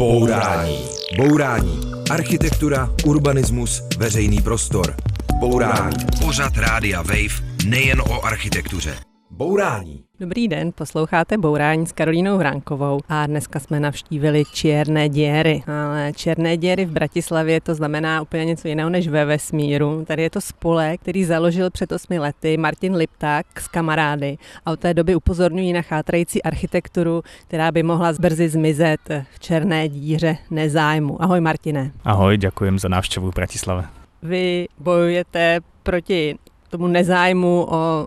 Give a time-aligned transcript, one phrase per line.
[0.00, 0.78] Bourání.
[1.16, 1.80] Bourání.
[2.10, 4.94] Architektura, urbanismus, veřejný prostor.
[5.40, 5.96] Bourání.
[6.24, 9.09] Pořad Rádia Wave nejen o architektuře.
[9.40, 10.04] Bourání.
[10.20, 15.62] Dobrý den, posloucháte Bourání s Karolínou Vránkovou a dneska jsme navštívili Černé děry.
[15.66, 20.04] Ale Černé děry v Bratislavě to znamená úplně něco jiného než ve vesmíru.
[20.04, 24.80] Tady je to spolek, který založil před osmi lety Martin Lipták s kamarády a od
[24.80, 29.00] té doby upozorňují na chátrající architekturu, která by mohla brzy zmizet
[29.34, 31.22] v Černé díře nezájmu.
[31.22, 31.92] Ahoj Martine.
[32.04, 33.84] Ahoj, ďakujem za návštěvu v Bratislave.
[34.22, 36.38] Vy bojujete proti
[36.70, 38.06] tomu nezájmu o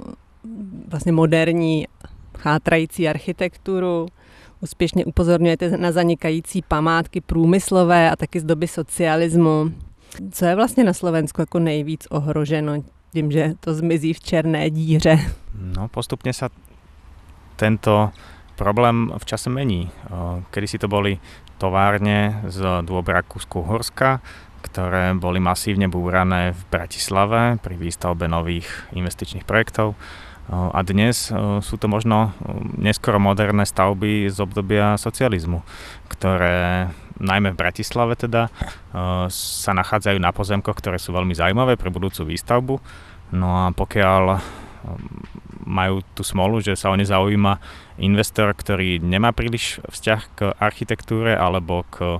[0.87, 1.87] vlastně moderní
[2.37, 4.07] chátrající architekturu,
[4.61, 9.71] úspěšně upozorňujete na zanikající památky průmyslové a taky z doby socialismu.
[10.31, 12.73] Co je vlastně na Slovensku jako nejvíc ohroženo
[13.13, 15.19] tím, že to zmizí v černé díře?
[15.53, 16.49] No, postupne sa
[17.55, 18.09] tento
[18.57, 19.89] problém v čase mení.
[20.49, 21.21] Kedy si to boli
[21.61, 24.17] továrne z dôb Rakúsku-Horska,
[24.65, 28.65] ktoré boli masívne búrané v Bratislave pri výstavbe nových
[28.97, 29.93] investičných projektov.
[30.51, 31.31] A dnes
[31.63, 32.35] sú to možno
[32.75, 35.63] neskoro moderné stavby z obdobia socializmu,
[36.11, 36.91] ktoré
[37.21, 38.51] najmä v Bratislave teda
[39.31, 42.75] sa nachádzajú na pozemkoch, ktoré sú veľmi zaujímavé pre budúcu výstavbu.
[43.31, 44.23] No a pokiaľ
[45.63, 47.55] majú tú smolu, že sa o ne zaujíma
[48.03, 52.19] investor, ktorý nemá príliš vzťah k architektúre alebo k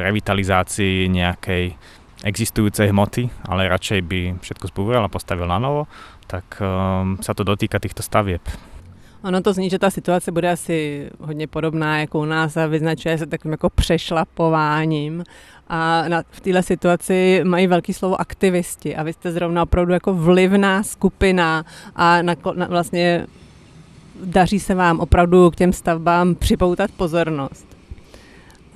[0.00, 1.76] revitalizácii nejakej
[2.24, 5.86] existujúcej hmoty, ale radšej by všetko zbúral a postavil na novo,
[6.28, 8.44] tak um, sa to dotýka týchto stavieb.
[9.24, 13.18] Ono to zní, že ta situace bude asi hodně podobná jako u nás a vyznačuje
[13.18, 15.24] se takovým jako přešlapováním.
[15.68, 20.14] A na, v této situaci mají velký slovo aktivisti a vy jste zrovna opravdu jako
[20.14, 21.64] vlivná skupina
[21.96, 23.26] a na, na, vlastně
[24.24, 27.67] daří se vám opravdu k těm stavbám připoutat pozornost.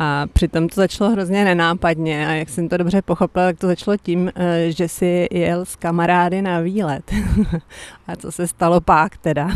[0.02, 3.96] A přitom to začalo hrozně nenápadně a jak jsem to dobře pochopila, tak to začalo
[3.96, 7.10] tím, eh, že si jel s kamarády na výlet.
[8.06, 9.48] a co se stalo pak teda?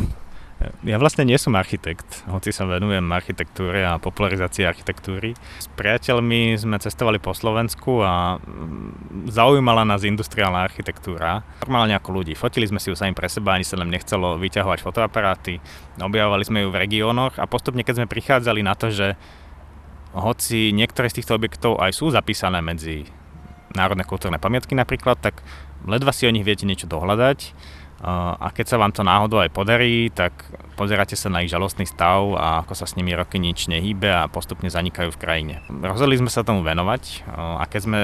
[0.88, 5.36] Ja vlastne nie som architekt, hoci sa venujem architektúre a popularizácii architektúry.
[5.60, 11.44] S priateľmi sme cestovali po Slovensku a mm, zaujímala nás industriálna architektúra.
[11.60, 12.32] Normálne ako ľudí.
[12.32, 15.60] Fotili sme si ju sami pre seba, ani sa nám nechcelo vyťahovať fotoaparáty.
[16.00, 19.12] Objavovali sme ju v regiónoch a postupne, keď sme prichádzali na to, že
[20.16, 23.04] hoci niektoré z týchto objektov aj sú zapísané medzi
[23.76, 25.44] národné kultúrne pamiatky napríklad, tak
[25.84, 27.52] ledva si o nich viete niečo dohľadať
[28.40, 30.32] a keď sa vám to náhodou aj podarí, tak
[30.76, 34.28] pozeráte sa na ich žalostný stav a ako sa s nimi roky nič nehýbe a
[34.28, 35.54] postupne zanikajú v krajine.
[35.68, 38.00] Rozhodli sme sa tomu venovať a keď sme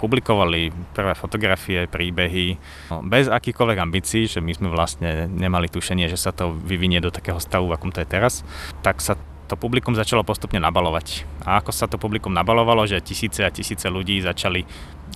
[0.00, 2.56] publikovali prvé fotografie, príbehy,
[3.04, 7.36] bez akýchkoľvek ambícií, že my sme vlastne nemali tušenie, že sa to vyvinie do takého
[7.36, 8.40] stavu, akom to je teraz,
[8.80, 11.26] tak sa to publikum začalo postupne nabalovať.
[11.42, 14.62] A ako sa to publikum nabalovalo, že tisíce a tisíce ľudí začali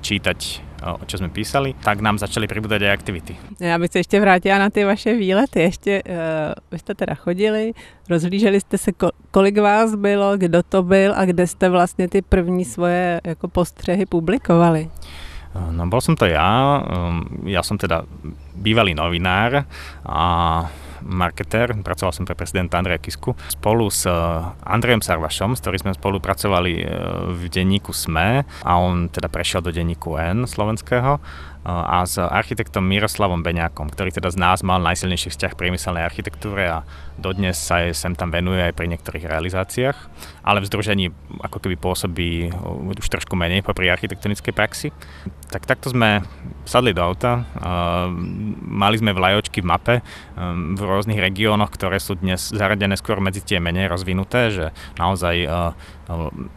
[0.03, 0.39] čítať,
[1.01, 3.33] o čo sme písali, tak nám začali pribúdať aj aktivity.
[3.61, 5.61] Já bych se ještě vrátila na ty vaše výlety.
[5.61, 6.15] Ještě, uh,
[6.71, 7.73] vy jste teda chodili,
[8.11, 8.91] rozhlíželi jste se,
[9.31, 14.07] kolik vás bylo, kdo to byl a kde jste vlastně ty první svoje jako postřehy
[14.07, 14.91] publikovali?
[15.55, 16.83] No bol som to ja,
[17.47, 18.03] ja som teda
[18.59, 19.71] bývalý novinár
[20.03, 20.23] a
[21.05, 23.37] marketér, pracoval som pre prezidenta Andreja Kisku.
[23.53, 24.15] Spolu s eh,
[24.65, 26.87] Andrejom Sarvašom, s ktorým sme spolupracovali eh,
[27.31, 31.21] v denníku SME a on teda prešiel do denníku N slovenského
[31.65, 36.85] a s architektom Miroslavom Beňákom, ktorý teda z nás mal najsilnejší vzťah priemyselnej architektúre a
[37.19, 39.99] dodnes sa aj sem tam venuje aj pri niektorých realizáciách,
[40.43, 41.07] ale v združení
[41.41, 42.51] ako keby pôsobí
[42.99, 44.89] už trošku menej popri architektonickej praxi.
[45.49, 46.27] Tak takto sme
[46.67, 47.47] sadli do auta,
[48.67, 49.97] mali sme vlajočky v mape
[50.75, 54.67] v rôznych regiónoch, ktoré sú dnes zaradené skôr medzi tie menej rozvinuté, že
[54.99, 55.47] naozaj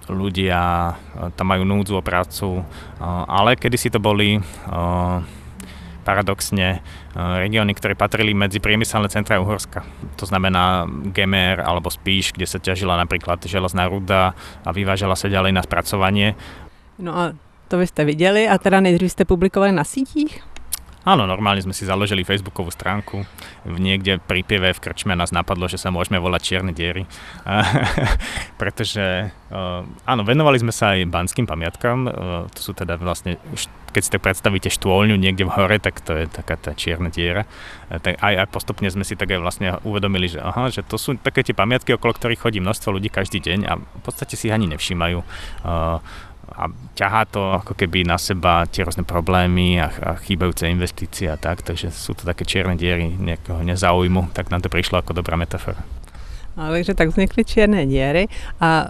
[0.10, 0.62] ľudia
[1.38, 2.66] tam majú núdzu o prácu,
[3.30, 4.42] ale kedysi to boli
[6.08, 6.80] paradoxne
[7.20, 9.84] regióny, ktoré patrili medzi priemyselné centra Uhorska.
[10.16, 14.32] To znamená Gemer alebo Spíš, kde sa ťažila napríklad železná ruda
[14.64, 16.40] a vyvážala sa ďalej na spracovanie.
[16.96, 17.24] No a
[17.68, 20.40] to vy ste videli a teda nejdřív ste publikovali na sítích?
[21.08, 23.24] Áno, normálne sme si založili facebookovú stránku.
[23.64, 27.08] Niekde pri pieve v krčme nás napadlo, že sa môžeme volať Čierne diery.
[28.62, 29.32] Pretože
[30.04, 32.12] áno, venovali sme sa aj banským pamiatkám.
[32.52, 33.40] To sú teda vlastne,
[33.96, 37.48] keď si tak predstavíte štôlňu niekde v hore, tak to je taká tá čierna diera.
[37.88, 41.16] Tak aj, aj postupne sme si tak aj vlastne uvedomili, že, aha, že to sú
[41.16, 44.56] také tie pamiatky, okolo ktorých chodí množstvo ľudí každý deň a v podstate si ich
[44.56, 45.24] ani nevšímajú
[46.58, 51.38] a ťahá to ako keby na seba tie rôzne problémy a, a chýbajúce investície a
[51.38, 55.38] tak, takže sú to také čierne diery nejakého nezaujímu, tak nám to prišlo ako dobrá
[55.38, 55.78] metafora.
[56.58, 58.26] A, takže tak vznikly čierne diery
[58.58, 58.90] a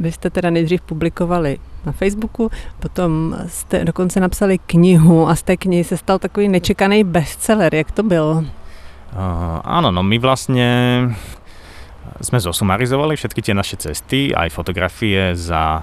[0.00, 2.50] Vy jste teda nejdřív publikovali na Facebooku,
[2.80, 7.74] potom jste dokonce napsali knihu a z té knihy se stal takový nečekaný bestseller.
[7.74, 8.44] Jak to bylo?
[9.12, 10.68] Uh, áno, no my vlastne
[12.22, 15.82] sme zosumarizovali všetky tie naše cesty, aj fotografie za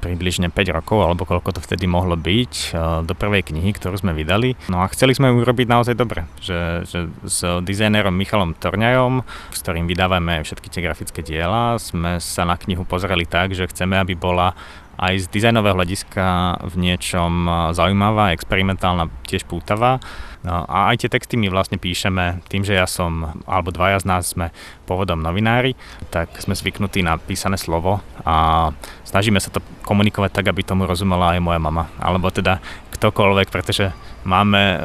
[0.00, 4.14] približne 5 rokov, alebo koľko to vtedy mohlo byť, eh, do prvej knihy, ktorú sme
[4.14, 4.54] vydali.
[4.70, 9.58] No a chceli sme ju urobiť naozaj dobre, že, že s dizajnerom Michalom Torňajom, s
[9.62, 14.14] ktorým vydávame všetky tie grafické diela, sme sa na knihu pozreli tak, že chceme, aby
[14.14, 14.54] bola
[15.02, 16.24] aj z dizajnového hľadiska
[16.62, 19.98] v niečom eh, zaujímavá, experimentálna, tiež pútavá.
[20.42, 24.06] No, a aj tie texty my vlastne píšeme tým, že ja som, alebo dvaja z
[24.10, 24.50] nás sme
[24.90, 25.78] pôvodom novinári,
[26.10, 28.70] tak sme zvyknutí na písané slovo a
[29.06, 31.86] snažíme sa to komunikovať tak, aby tomu rozumela aj moja mama.
[31.94, 32.58] Alebo teda
[32.98, 34.76] ktokoľvek, pretože Máme e,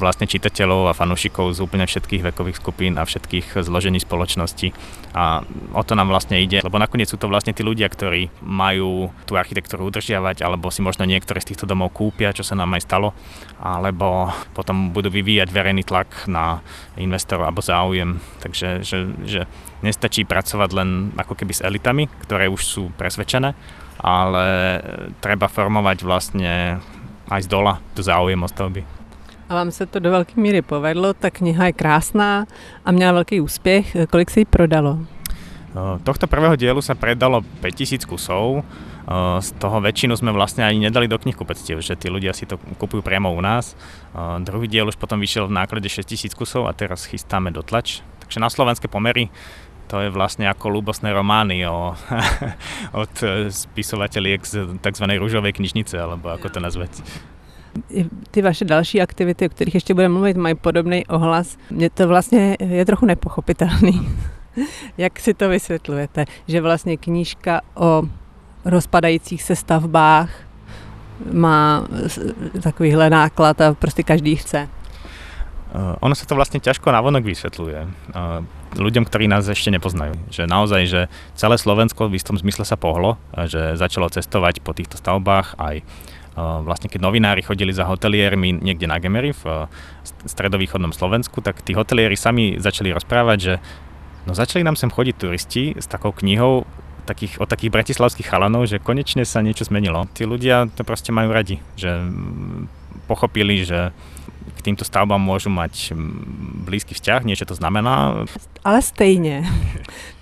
[0.00, 4.72] vlastne čitateľov a fanúšikov z úplne všetkých vekových skupín a všetkých zložení spoločnosti
[5.12, 5.44] a
[5.76, 9.36] o to nám vlastne ide, lebo nakoniec sú to vlastne tí ľudia, ktorí majú tú
[9.36, 13.12] architektúru udržiavať alebo si možno niektoré z týchto domov kúpia, čo sa nám aj stalo,
[13.60, 16.64] alebo potom budú vyvíjať verejný tlak na
[16.96, 18.16] investorov alebo záujem.
[18.40, 19.40] Takže že, že
[19.84, 23.52] nestačí pracovať len ako keby s elitami, ktoré už sú presvedčené,
[24.00, 24.46] ale
[25.20, 26.80] treba formovať vlastne
[27.30, 28.84] aj z dola to záujem o stavby.
[29.50, 32.46] A vám se to do velké míry povedlo, ta kniha je krásná
[32.84, 33.96] a měla velký úspěch.
[34.10, 34.98] Kolik si ji prodalo?
[36.02, 38.66] Tohto prvého dielu sa predalo 5000 kusov,
[39.38, 43.06] z toho väčšinu sme vlastne ani nedali do knihkupectiev, že tí ľudia si to kupujú
[43.06, 43.78] priamo u nás.
[44.42, 48.02] Druhý diel už potom vyšiel v náklade 6000 kusov a teraz chystáme do tlač.
[48.18, 49.30] Takže na slovenské pomery
[49.90, 51.98] to je vlastne ako ľúbosné romány o,
[53.02, 53.14] od
[53.50, 55.04] spisovateľiek z tzv.
[55.18, 57.02] rúžovej knižnice, alebo ako to nazvať.
[58.30, 61.58] Ty vaše další aktivity, o kterých ještě budeme mluvit, mají podobný ohlas.
[61.70, 64.08] Mně to vlastně je trochu nepochopitelný.
[64.98, 66.24] Jak si to vysvětlujete?
[66.48, 68.02] Že vlastně knížka o
[68.64, 70.30] rozpadajících se stavbách
[71.32, 71.86] má
[72.62, 74.68] takovýhle náklad a prostě každý chce.
[75.70, 78.42] Uh, ono sa to vlastne ťažko navonok vysvetľuje uh,
[78.76, 80.14] ľuďom, ktorí nás ešte nepoznajú.
[80.30, 81.00] Že naozaj, že
[81.34, 86.62] celé Slovensko v istom zmysle sa pohlo, že začalo cestovať po týchto stavbách aj uh,
[86.62, 89.66] vlastne keď novinári chodili za hoteliermi niekde na Gemery v
[90.26, 93.54] stredovýchodnom Slovensku, tak tí hotelieri sami začali rozprávať, že
[94.28, 96.68] no začali nám sem chodiť turisti s takou knihou
[97.08, 100.06] takých, od takých bratislavských chalanov, že konečne sa niečo zmenilo.
[100.14, 101.90] Tí ľudia to proste majú radi, že
[103.10, 103.90] pochopili, že
[104.54, 108.22] k týmto stavbám môžu mať mm, blízky vzťah, niečo to znamená.
[108.64, 109.42] Ale stejně.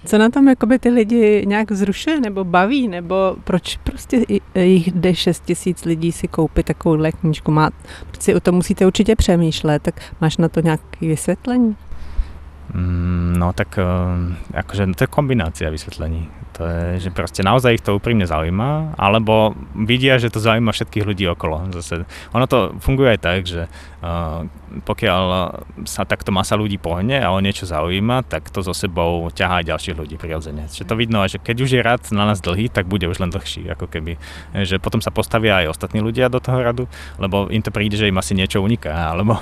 [0.07, 4.25] Co na tom jakoby ty lidi nějak vzrušuje nebo baví, nebo proč prostě
[4.55, 7.51] jich jde 6 tisíc lidí si koupit takovou knížku?
[7.51, 7.71] Má,
[8.19, 11.77] si o tom musíte určitě přemýšlet, tak máš na to nějaké vysvětlení?
[12.75, 13.79] Mm, no tak
[14.55, 16.29] akože to je kombinácia vysvetlení.
[16.59, 21.07] To je, že proste naozaj ich to úprimne zaujíma, alebo vidia, že to zaujíma všetkých
[21.07, 21.71] ľudí okolo.
[21.71, 22.03] Zase,
[22.35, 24.43] ono to funguje aj tak, že uh,
[24.83, 25.23] pokiaľ
[25.87, 29.69] sa takto masa ľudí pohne a o niečo zaujíma, tak to so sebou ťahá aj
[29.71, 30.67] ďalších ľudí prirodzene.
[30.67, 33.31] Že to vidno, že keď už je rad na nás dlhý, tak bude už len
[33.31, 34.19] dlhší, ako keby.
[34.59, 36.85] Že potom sa postavia aj ostatní ľudia do toho radu,
[37.23, 39.39] lebo im to príde, že im asi niečo uniká, alebo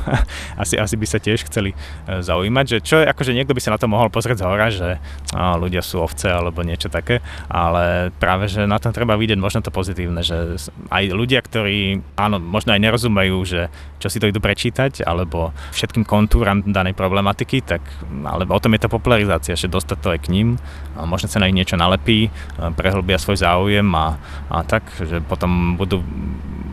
[0.61, 1.76] asi, asi by sa tiež chceli e,
[2.20, 5.00] zaujímať, že čo je, akože niekto by sa na to mohol pozrieť z hora, že
[5.32, 9.38] á, ľudia sú ovce alebo niečo tak také, ale práve, že na tom treba vidieť
[9.38, 10.58] možno to pozitívne, že
[10.91, 13.70] aj ľudia, ktorí áno, možno aj nerozumejú, že
[14.03, 17.81] čo si to idú prečítať, alebo všetkým kontúram danej problematiky, tak
[18.29, 20.49] alebo o tom je to popularizácia, že dostať to aj k ním,
[20.93, 22.29] a možno sa na nich niečo nalepí,
[22.77, 24.20] prehlbia svoj záujem a,
[24.53, 26.05] a tak, že potom budú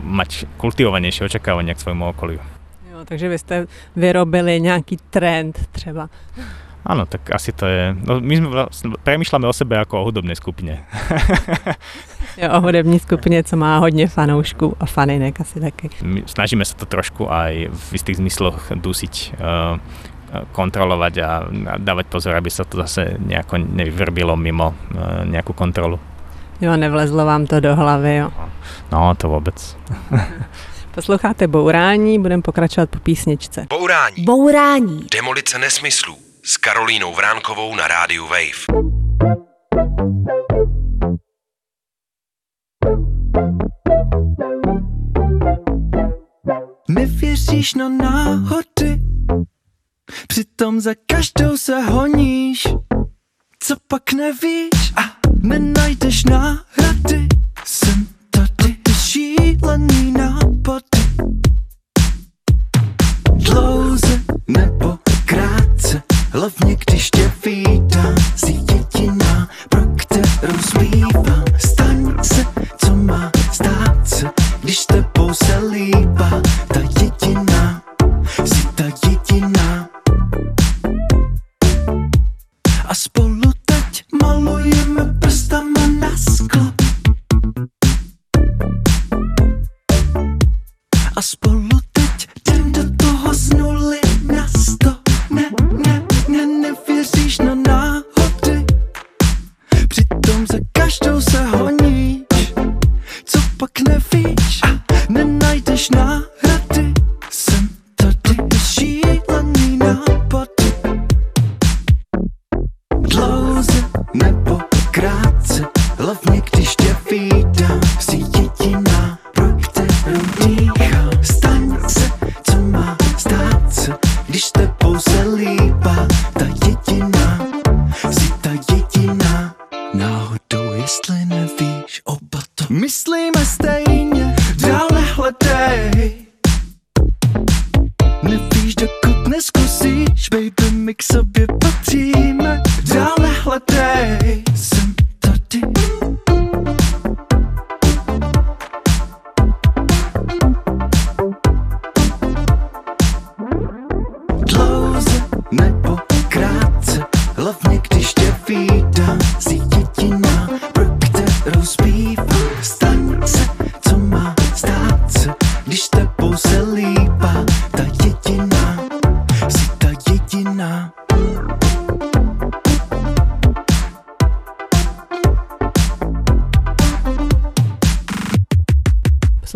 [0.04, 2.40] mať kultivovanejšie očakávania k svojmu okoliu.
[2.92, 3.56] Jo, takže vy ste
[3.96, 6.12] vyrobili nejaký trend třeba.
[6.84, 7.96] Áno, tak asi to je...
[8.04, 10.84] No, my sme vlastne, premyšľame o sebe ako o hudobnej skupine.
[12.40, 15.88] jo, o hudební skupině, co má hodně fanoušků a faninek asi taky.
[16.04, 19.80] My snažíme sa to trošku aj v istých zmysloch dusiť, uh,
[20.52, 21.30] kontrolovať a,
[21.80, 25.96] dávať pozor, aby sa to zase nejako nevyvrbilo mimo uh, nejakú kontrolu.
[26.60, 28.28] Jo, nevlezlo vám to do hlavy, jo.
[28.92, 29.56] No, to vôbec.
[30.94, 33.66] Posloucháte Bourání, budeme pokračovat po písničce.
[33.70, 34.24] Bourání.
[34.24, 35.06] Bourání.
[35.10, 38.84] Demolice nesmyslů s Karolínou Vránkovou na rádiu Wave.
[46.88, 49.00] Nevěříš na náhody,
[50.28, 52.66] přitom za každou se honíš.
[53.58, 57.28] Co pak nevíš a nenajdeš náhrady,
[57.64, 61.04] jsem tady šílený nápady.
[63.32, 64.93] Dlouze nebo
[66.34, 71.44] Hlavně když tě vítá, si jediná, pro kterou zpívá.
[71.58, 72.44] Staň se,
[72.76, 74.30] co má stát se,
[74.62, 76.30] když tebou se líbá,
[76.68, 76.80] ta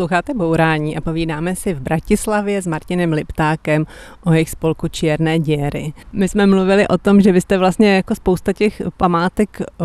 [0.09, 3.87] Posloucháte Bourání a povídáme si v Bratislavě s Martinem Liptákem
[4.25, 5.93] o jejich spolku Čierné děry.
[6.13, 9.85] My jsme mluvili o tom, že vy jste vlastně jako spousta těch památek eh,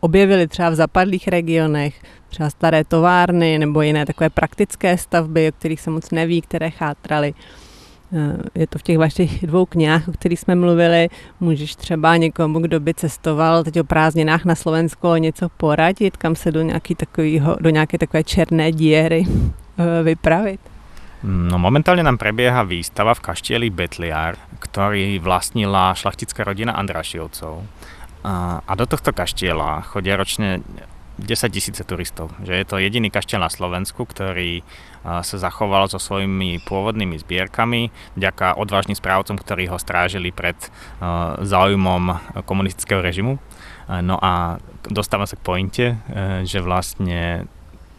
[0.00, 5.80] objevili třeba v zapadlých regionech, třeba staré továrny nebo jiné takové praktické stavby, o kterých
[5.80, 7.34] se moc neví, které chátraly.
[8.14, 11.08] Eh, Je to v těch vašich dvou knihách, o kterých jsme mluvili.
[11.40, 16.52] Můžeš třeba někomu, kdo by cestoval teď o prázdninách na Slovensko něco poradit, kam se
[16.52, 19.26] do, nějaký takovýho, do nějaké takové černé díry
[19.78, 20.60] eh, vypravit?
[21.24, 27.64] No momentálne nám prebieha výstava v kaštieli Betliar, ktorý vlastnila šlachtická rodina Andrašiovcov.
[28.28, 30.60] A, a do tohto kaštieľa chodia ročne
[31.16, 32.28] 10 tisíce turistov.
[32.44, 34.60] Že je to jediný kaštiel na Slovensku, ktorý
[35.04, 42.16] sa zachoval so svojimi pôvodnými zbierkami vďaka odvážnym správcom, ktorí ho strážili pred a, záujmom
[42.48, 43.36] komunistického režimu.
[43.36, 43.64] A,
[44.00, 44.56] No a
[44.88, 45.96] dostávam sa k pointe, e,
[46.48, 47.44] že vlastne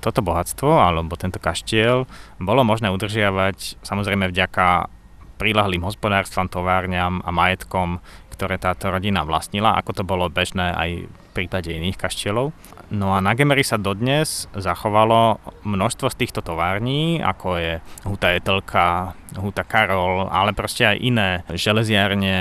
[0.01, 4.89] toto bohatstvo alebo tento kaštiel bolo možné udržiavať samozrejme vďaka
[5.37, 7.99] prílahlým hospodárstvam, továrňam a majetkom,
[8.33, 10.89] ktoré táto rodina vlastnila, ako to bolo bežné aj
[11.35, 12.55] prípade iných kaštielov.
[12.93, 17.73] No a na Gemery sa dodnes zachovalo množstvo z týchto tovární, ako je
[18.05, 22.37] Huta Etelka, Huta Karol, ale proste aj iné železiarne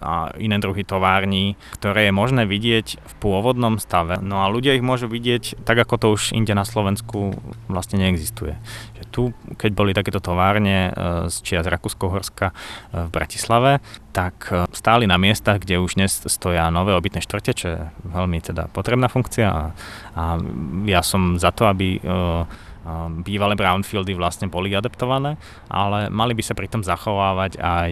[0.00, 4.18] a iné druhy tovární, ktoré je možné vidieť v pôvodnom stave.
[4.24, 7.36] No a ľudia ich môžu vidieť tak, ako to už inde na Slovensku
[7.68, 8.56] vlastne neexistuje.
[8.98, 9.22] Že tu,
[9.60, 12.54] keď boli takéto továrne e, z čia z Rakúsko-Horska e,
[13.06, 17.66] v Bratislave, tak e, stáli na miestach, kde už dnes stoja nové obytné štvrte, čo
[17.68, 17.80] je
[18.24, 19.64] veľmi teda potrebná funkcia a,
[20.16, 20.22] a
[20.88, 22.12] ja som za to, aby e, e,
[23.20, 25.36] bývalé brownfieldy vlastne boli adaptované,
[25.68, 27.90] ale mali by sa pritom zachovávať aj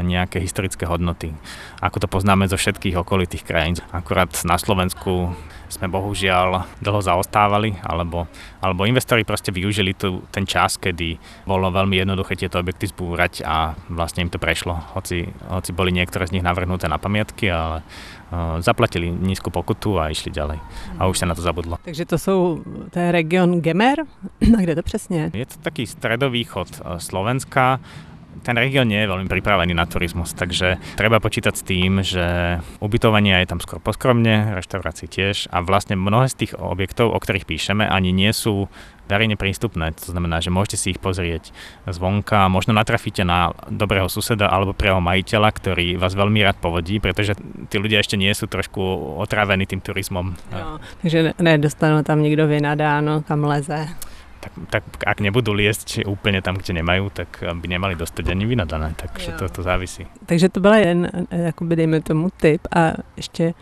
[0.00, 1.36] nejaké historické hodnoty,
[1.84, 3.76] ako to poznáme zo všetkých okolitých krajín.
[3.92, 5.36] Akurát na Slovensku
[5.74, 8.30] sme bohužiaľ dlho zaostávali, alebo,
[8.62, 13.74] alebo investori proste využili tu, ten čas, kedy bolo veľmi jednoduché tieto objekty zbúrať a
[13.90, 14.78] vlastne im to prešlo.
[14.94, 17.82] Hoci, hoci boli niektoré z nich navrhnuté na pamiatky, ale
[18.60, 20.58] zaplatili nízku pokutu a išli ďalej.
[20.98, 21.78] A už sa na to zabudlo.
[21.84, 23.98] Takže to jsou, to je region Gemer?
[24.58, 25.30] A kde to přesně je?
[25.34, 27.80] Je to taký stredovýchod eh, Slovenska.
[28.44, 33.40] Ten región nie je veľmi pripravený na turizmus, takže treba počítať s tým, že ubytovanie
[33.40, 37.88] je tam skôr poskromne, reštaurácie tiež a vlastne mnohé z tých objektov, o ktorých píšeme,
[37.88, 38.68] ani nie sú
[39.08, 39.96] verejne prístupné.
[39.96, 41.52] To znamená, že môžete si ich pozrieť
[41.88, 47.36] zvonka, možno natrafíte na dobrého suseda alebo prvého majiteľa, ktorý vás veľmi rád povodí, pretože
[47.68, 48.80] tí ľudia ešte nie sú trošku
[49.20, 50.36] otrávení tým turizmom.
[50.52, 53.88] Jo, takže ne- nedostanou tam nikdo vynadáno, kam leze.
[54.44, 58.92] Tak, tak ak nebudú liesť úplne tam, kde nemajú, tak by nemali dostať ani vynadané,
[58.92, 60.04] takže to, to závisí.
[60.28, 63.54] Takže to byl jeden, eh, jakoby dejme tomu, tip a ještě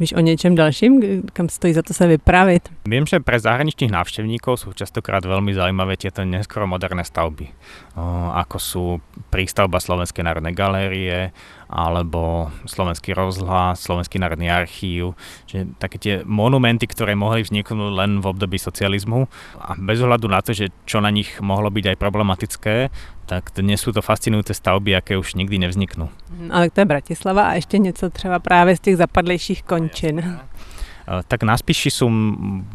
[0.00, 2.68] víš o něčem dalším, k- kam stojí za to se vypravit?
[2.88, 7.52] Viem, že pre zahraničných návštevníkov sú častokrát veľmi zaujímavé tieto neskoro moderné stavby,
[8.00, 8.84] o, ako sú
[9.28, 11.36] prístavba Slovenskej národnej galérie,
[11.70, 15.14] alebo Slovenský rozhlas, Slovenský národný archív,
[15.46, 19.30] že také tie monumenty, ktoré mohli vzniknúť len v období socializmu
[19.62, 22.76] a bez ohľadu na to, že čo na nich mohlo byť aj problematické,
[23.30, 26.10] tak dnes sú to fascinujúce stavby, aké už nikdy nevzniknú.
[26.10, 30.18] Hm, Ale to je Bratislava a ještě něco třeba právě z těch zapadlejších končin.
[30.18, 30.38] E,
[31.26, 32.06] Tak na Spiši sú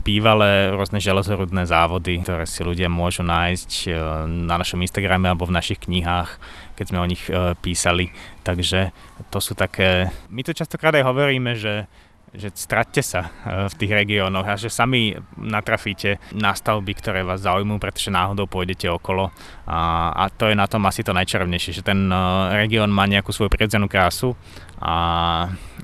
[0.03, 3.89] bývalé rôzne železorudné závody, ktoré si ľudia môžu nájsť e,
[4.27, 6.35] na našom Instagrame alebo v našich knihách,
[6.75, 8.11] keď sme o nich e, písali.
[8.43, 8.91] Takže
[9.31, 10.11] to sú také...
[10.29, 11.87] My to častokrát aj hovoríme, že
[12.35, 17.47] že stratte sa e, v tých regiónoch a že sami natrafíte na stavby, ktoré vás
[17.47, 19.31] zaujímujú, pretože náhodou pôjdete okolo
[19.65, 22.15] a, a to je na tom asi to najčarovnejšie, že ten e,
[22.59, 24.35] región má nejakú svoju prirodzenú krásu
[24.83, 24.95] a,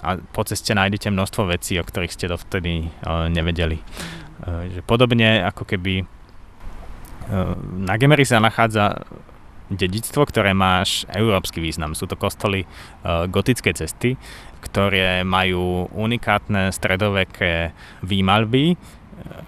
[0.04, 2.92] a po ceste nájdete množstvo vecí, o ktorých ste dovtedy
[3.32, 3.80] nevedeli.
[4.44, 6.04] Že podobne ako keby
[7.80, 9.06] na Gemery sa nachádza
[9.72, 11.96] dedictvo, ktoré má až európsky význam.
[11.96, 12.68] Sú to kostoly
[13.32, 14.20] gotické cesty,
[14.60, 17.72] ktoré majú unikátne stredoveké
[18.04, 18.76] výmalby,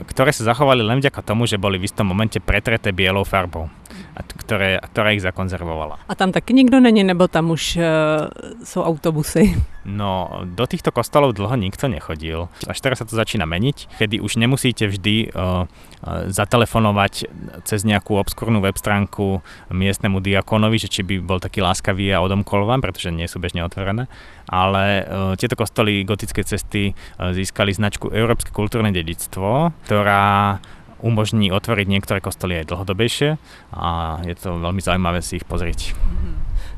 [0.08, 3.68] ktoré sa zachovali len vďaka tomu, že boli v istom momente pretreté bielou farbou
[4.14, 6.04] a ktoré, ktorá ich zakonzervovala.
[6.06, 8.30] A tam taky nikto není, nebo tam už uh,
[8.62, 9.58] sú autobusy?
[9.84, 12.48] No, do týchto kostolov dlho nikto nechodil.
[12.64, 15.68] Až teraz sa to začína meniť, kedy už nemusíte vždy uh,
[16.32, 17.28] zatelefonovať
[17.68, 19.44] cez nejakú obskúrnu web stránku
[19.76, 23.68] miestnemu diakonovi, že či by bol taký láskavý a odomkol vám, pretože nie sú bežne
[23.68, 24.08] otvorené.
[24.48, 30.64] Ale uh, tieto kostoly gotické cesty uh, získali značku Európske kultúrne dedictvo, ktorá
[31.04, 33.36] umožní otvoriť niektoré kostoly aj dlhodobejšie
[33.76, 35.92] a je to veľmi zaujímavé si ich pozrieť.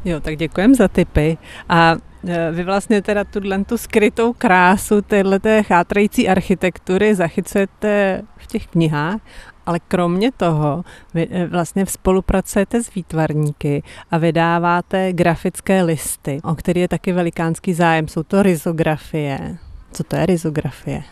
[0.06, 1.38] Jo, tak děkujem za tipy.
[1.70, 8.68] A e, vy vlastně teda tuhle tu skrytou krásu téhleté chátrající architektury zachycujete v těch
[8.68, 9.22] knihách,
[9.66, 16.82] ale kromě toho vy e, vlastně spolupracujete s výtvarníky a vydáváte grafické listy, o který
[16.82, 18.08] je taky velikánský zájem.
[18.08, 19.58] Jsou to rizografie.
[19.92, 21.04] Co to je rizografie?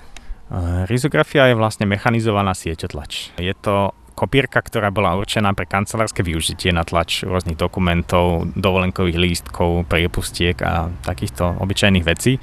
[0.51, 3.31] Eh, rizografia je vlastne mechanizovaná sieťotlač.
[3.39, 9.89] Je to kopírka, ktorá bola určená pre kancelárske využitie na tlač rôznych dokumentov, dovolenkových lístkov,
[9.89, 12.38] priepustiek a takýchto obyčajných vecí,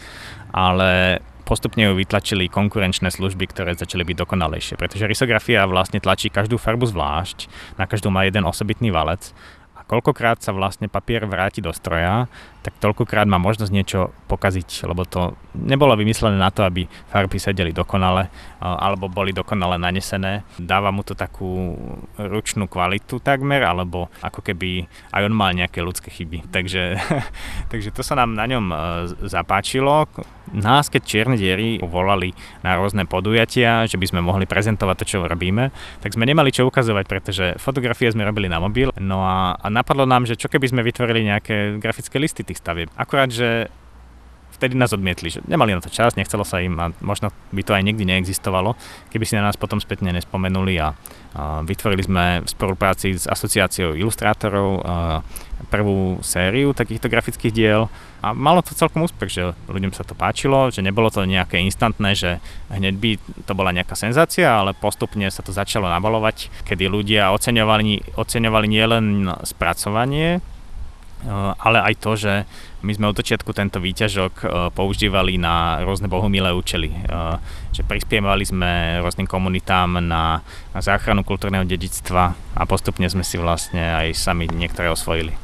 [0.51, 6.59] ale postupne ju vytlačili konkurenčné služby, ktoré začali byť dokonalejšie, pretože risografia vlastne tlačí každú
[6.59, 7.47] farbu zvlášť,
[7.79, 9.31] na každú má jeden osobitný valec
[9.91, 12.31] koľkokrát sa vlastne papier vráti do stroja,
[12.63, 17.75] tak toľkokrát má možnosť niečo pokaziť, lebo to nebolo vymyslené na to, aby farby sedeli
[17.75, 20.45] dokonale alebo boli dokonale nanesené.
[20.61, 21.75] Dáva mu to takú
[22.21, 24.85] ručnú kvalitu takmer, alebo ako keby
[25.17, 26.53] aj on mal nejaké ľudské chyby.
[26.53, 27.01] Takže,
[27.73, 28.77] takže to sa nám na ňom e,
[29.25, 30.05] zapáčilo.
[30.51, 35.17] Nás, keď čierne diery volali na rôzne podujatia, že by sme mohli prezentovať to, čo
[35.25, 35.71] robíme,
[36.03, 38.91] tak sme nemali čo ukazovať, pretože fotografie sme robili na mobil.
[38.99, 42.91] No a, a napadlo nám, že čo keby sme vytvorili nejaké grafické listy tých stavieb.
[42.99, 43.71] Akurát, že
[44.61, 47.73] vtedy nás odmietli, že nemali na to čas, nechcelo sa im a možno by to
[47.73, 48.77] aj nikdy neexistovalo,
[49.09, 50.93] keby si na nás potom spätne nespomenuli a,
[51.33, 54.85] a vytvorili sme v spolupráci s asociáciou ilustrátorov
[55.73, 57.83] prvú sériu takýchto grafických diel
[58.21, 62.13] a malo to celkom úspech, že ľuďom sa to páčilo, že nebolo to nejaké instantné,
[62.13, 63.11] že hneď by
[63.49, 69.31] to bola nejaká senzácia, ale postupne sa to začalo nabalovať, kedy ľudia oceňovali, oceňovali nielen
[69.45, 70.45] spracovanie
[71.59, 72.33] ale aj to, že
[72.81, 76.89] my sme od začiatku tento výťažok eh, používali na rôzne bohumilé účely.
[76.89, 77.37] Eh,
[77.71, 80.43] že prispievali sme rôznym komunitám na,
[80.75, 85.37] záchranu kultúrneho dedictva a postupne sme si vlastne aj sami niektoré osvojili.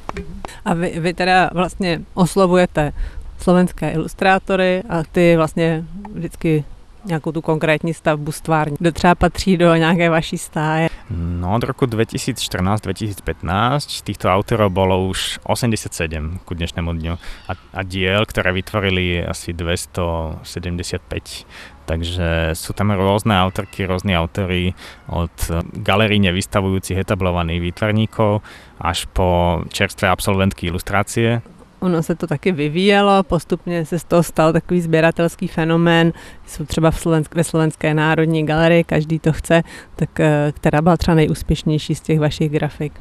[0.65, 2.97] A vy, vy teda vlastne oslovujete
[3.37, 5.85] slovenské ilustrátory a ty vlastně
[6.15, 6.65] vždycky
[7.07, 8.77] nějakou tu konkrétní stavbu stvární.
[8.81, 10.89] Kdo třeba patří do nějaké vaší stáje?
[11.11, 18.27] No od roku 2014-2015 týchto autorov bolo už 87 ku dnešnému dňu a, a diel,
[18.27, 21.47] ktoré vytvorili asi 275
[21.87, 24.75] Takže sú tam rôzne autorky, rôzni autory
[25.07, 25.31] od
[25.71, 28.43] galerí nevystavujúcich etablovaných výtvarníkov
[28.83, 31.47] až po čerstvé absolventky ilustrácie
[31.81, 36.13] ono se to taky vyvíjelo, postupně se z toho stal takový sběratelský fenomén,
[36.47, 39.63] jsou třeba v Slovensk, ve Slovenské národní galerii, každý to chce,
[39.97, 42.93] tak eh, která byla třeba nejúspěšnější z těch vašich grafik?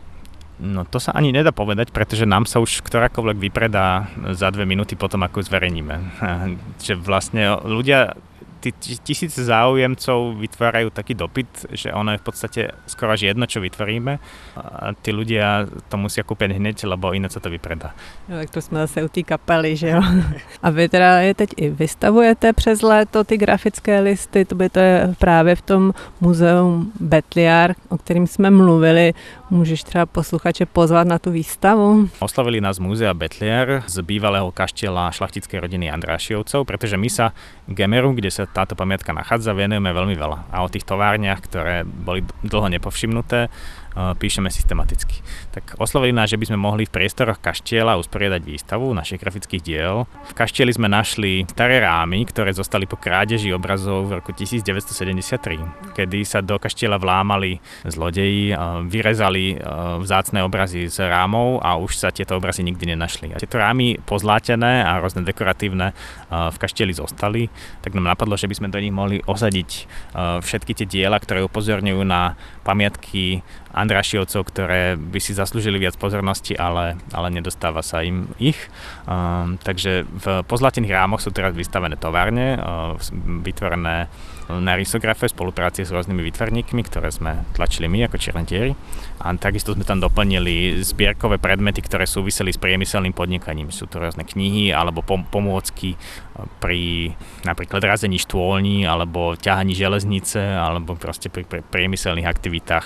[0.56, 4.96] No to sa ani nedá povedať, pretože nám sa už ktorákoľvek vypredá za dve minúty
[4.96, 5.96] potom, ako zverejníme.
[6.86, 8.16] že vlastne ľudia
[8.72, 13.62] tí tisíce záujemcov vytvárajú taký dopyt, že ono je v podstate skoro až jedno, čo
[13.62, 14.20] vytvoríme
[14.56, 17.92] a tí ľudia to musia kúpiť hneď, lebo iné sa to vypredá.
[18.30, 20.02] No, tak to jsme zase u té kapely, že jo.
[20.64, 24.80] A vy teda je teď i vystavujete přes léto ty grafické listy, to by to
[24.80, 29.14] je právě v tom muzeum Betliar, o kterým jsme mluvili.
[29.50, 32.10] Můžeš třeba posluchače pozvat na tu výstavu?
[32.20, 37.30] Oslavili nás Múzea Betliar z bývalého kaštieľa šlachtickej rodiny Andrášiovcov, pretože my sa
[37.70, 40.50] Gemeru, kde sa táto pamiatka nachádza, venujeme veľmi veľa.
[40.50, 43.54] A o tých továrniach, ktoré boli dlho nepovšimnuté,
[43.96, 45.24] píšeme systematicky.
[45.56, 50.04] Tak oslovili nás, že by sme mohli v priestoroch kaštieľa usporiadať výstavu našich grafických diel.
[50.28, 56.20] V kaštieli sme našli staré rámy, ktoré zostali po krádeži obrazov v roku 1973, kedy
[56.28, 58.52] sa do kaštieľa vlámali zlodeji,
[58.92, 59.56] vyrezali
[60.04, 63.32] vzácne obrazy z rámov a už sa tieto obrazy nikdy nenašli.
[63.32, 65.96] A tieto rámy pozlátené a rôzne dekoratívne
[66.30, 67.48] v kaštieli zostali,
[67.80, 69.70] tak nám napadlo, že by sme do nich mohli osadiť
[70.44, 72.36] všetky tie diela, ktoré upozorňujú na
[72.68, 73.40] pamiatky
[73.76, 78.56] Andrašiovcov, ktoré by si zaslúžili viac pozornosti, ale, ale nedostáva sa im ich.
[79.04, 82.96] Um, takže v pozlatených rámoch sú teraz vystavené továrne, uh,
[83.44, 84.08] vytvorené
[84.50, 88.78] na risografe v spolupráci s rôznymi výtvarníkmi, ktoré sme tlačili my ako černetieri.
[89.26, 93.74] A takisto sme tam doplnili zbierkové predmety, ktoré súviseli s priemyselným podnikaním.
[93.74, 95.98] Sú to rôzne knihy alebo pom- pomôcky
[96.62, 102.86] pri napríklad razení štôlní alebo ťahaní železnice alebo proste pri, pri priemyselných aktivitách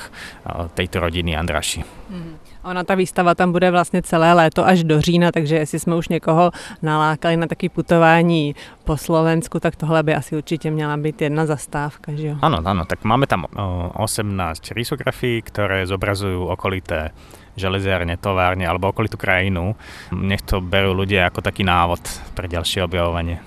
[0.80, 1.84] tejto rodiny Andraši.
[1.84, 2.49] Mm.
[2.64, 6.08] Ona ta výstava tam bude vlastně celé léto až do října, takže jestli jsme už
[6.08, 11.46] někoho nalákali na takové putování po Slovensku, tak tohle by asi určitě měla být jedna
[11.46, 12.36] zastávka, že jo?
[12.42, 13.48] Áno, áno, tak máme tam
[13.96, 17.16] 18 risografií, ktoré zobrazujú okolité
[17.56, 19.80] železiarne, továrne alebo okolitú krajinu.
[20.12, 22.04] Nech to berú ľudia ako taký návod
[22.36, 23.40] pre ďalšie objavovanie.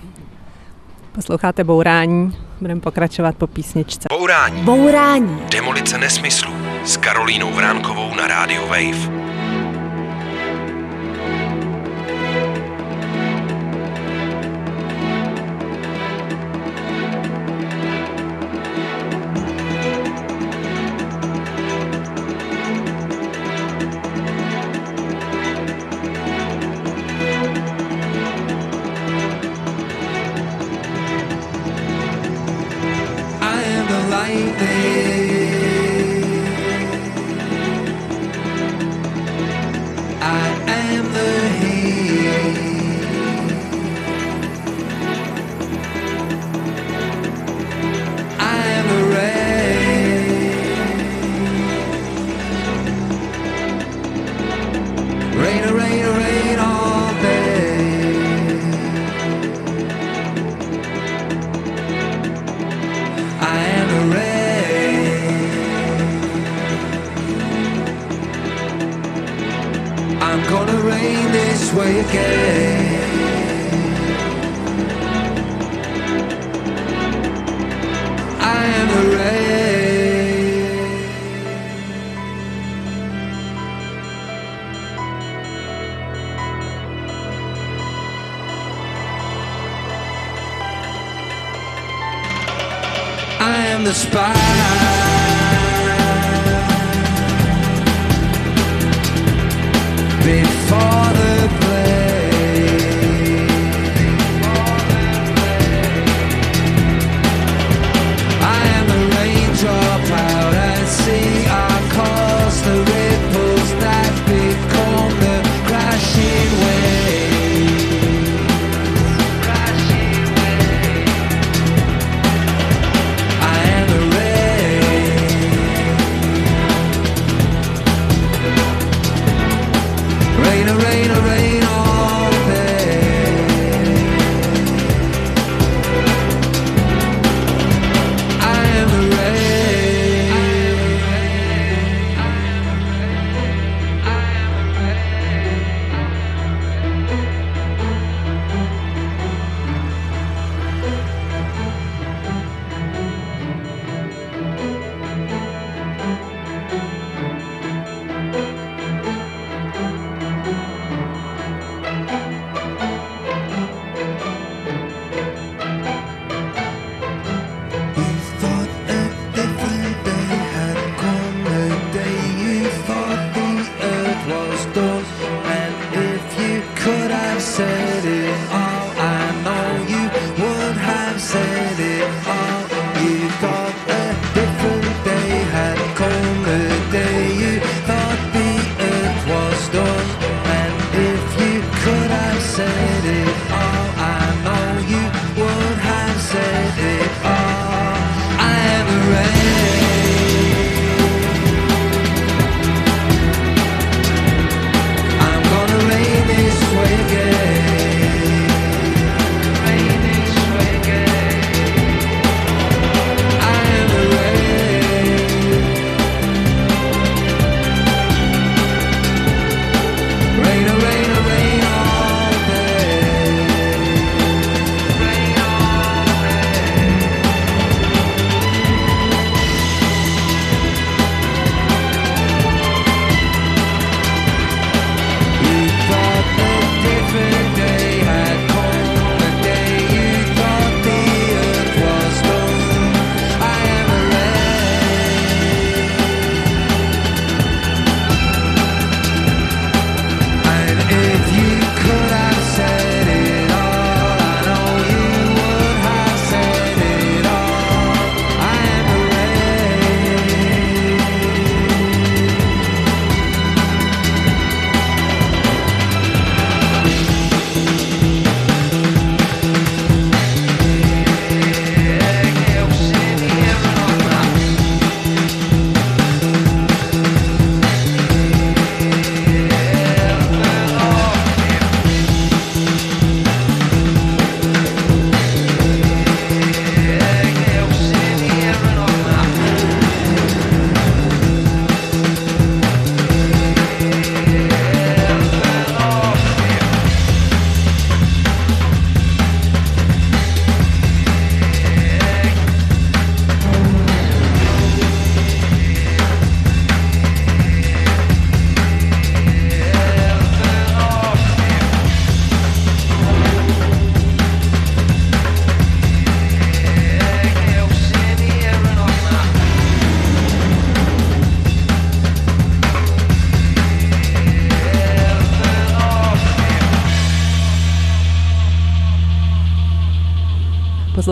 [1.13, 4.09] Posloucháte Bourání, budeme pokračovat po písničce.
[4.09, 4.63] Bourání.
[4.63, 5.39] Bourání.
[5.51, 9.32] Demolice nesmyslu s Karolínou Vránkovou na rádiu Wave.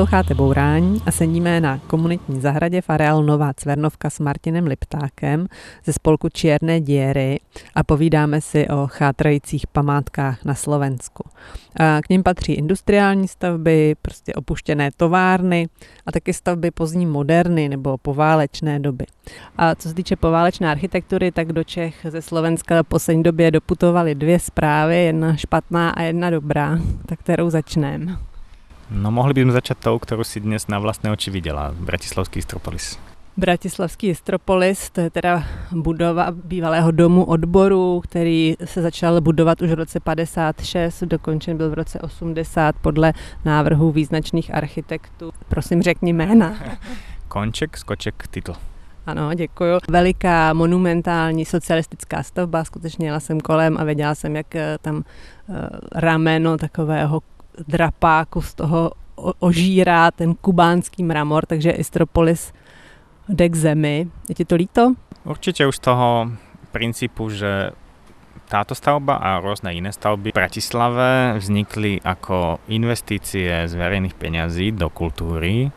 [0.00, 5.46] Posloucháte Bourání a sedíme na komunitní zahradě v areálu Nová Cvernovka s Martinem Liptákem
[5.84, 7.40] ze spolku Čierné díry
[7.74, 11.28] a povídáme si o chátrajících památkách na Slovensku.
[12.02, 15.68] K ním patří industriální stavby, prostě opuštěné továrny
[16.06, 19.04] a taky stavby pozdní moderny nebo poválečné doby.
[19.56, 24.14] A co se týče poválečné architektury, tak do Čech ze Slovenska v poslední době doputovaly
[24.14, 28.29] dvě zprávy, jedna špatná a jedna dobrá, tak kterou začneme.
[28.90, 32.98] No mohli by sme začať tou, ktorú si dnes na vlastné oči videla, Bratislavský Istropolis.
[33.38, 39.74] Bratislavský Istropolis, to je teda budova bývalého domu odboru, který se začal budovat už v
[39.74, 43.12] roce 56, dokončen byl v roce 80 podle
[43.44, 45.30] návrhů význačných architektů.
[45.48, 46.54] Prosím, řekni jména.
[47.28, 48.54] Konček, skoček, titul.
[49.06, 49.78] Ano, děkuju.
[49.90, 55.02] Veliká monumentální socialistická stavba, skutečně jela jsem kolem a věděla jsem, jak eh, tam
[55.48, 57.20] eh, rameno takového
[57.58, 58.92] drapáku z toho
[59.40, 62.52] ožírá ten kubánský mramor, takže Istropolis
[63.28, 63.96] jde k zemi.
[64.28, 64.96] Je ti to líto?
[65.24, 66.32] Určite už z toho
[66.72, 67.76] princípu, že
[68.50, 74.90] táto stavba a rôzne iné stavby v Bratislave vznikli ako investície z verejných peňazí do
[74.90, 75.70] kultúry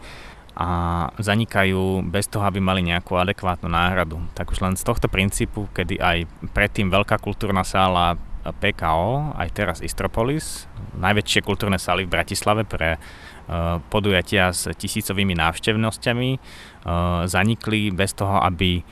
[0.57, 0.69] a
[1.17, 4.21] zanikajú bez toho, aby mali nejakú adekvátnu náhradu.
[4.33, 6.17] Tak už len z tohto princípu, kedy aj
[6.53, 8.17] predtým veľká kultúrna sála
[8.51, 10.67] PKO, aj teraz Istropolis,
[10.99, 18.43] najväčšie kultúrne sály v Bratislave pre uh, podujatia s tisícovými návštevnosťami, uh, zanikli bez toho,
[18.43, 18.83] aby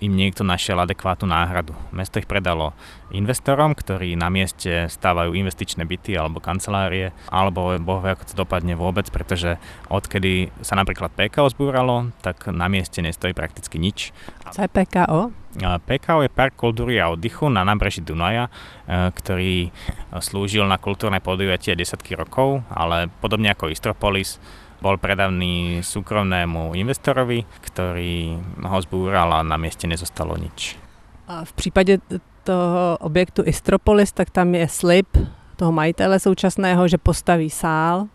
[0.00, 1.72] im niekto našiel adekvátnu náhradu.
[1.90, 2.76] Mesto ich predalo
[3.10, 8.76] investorom, ktorí na mieste stávajú investičné byty alebo kancelárie, alebo boh vie, ako to dopadne
[8.76, 9.56] vôbec, pretože
[9.88, 14.12] odkedy sa napríklad PKO zbúralo, tak na mieste nestojí prakticky nič.
[14.52, 15.32] Co je PKO?
[15.60, 18.50] PKO je Park kultúry a oddychu na nábreží Dunaja,
[18.90, 19.70] ktorý
[20.18, 24.42] slúžil na kultúrne podujatie desiatky rokov, ale podobne ako Istropolis
[24.84, 28.36] bol predavný súkromnému investorovi, ktorý
[28.68, 30.76] ho zbúral a na mieste nezostalo nič.
[31.24, 31.98] A v případě
[32.44, 35.08] toho objektu Istropolis, tak tam je slib
[35.56, 38.06] toho majitele současného, že postaví sál,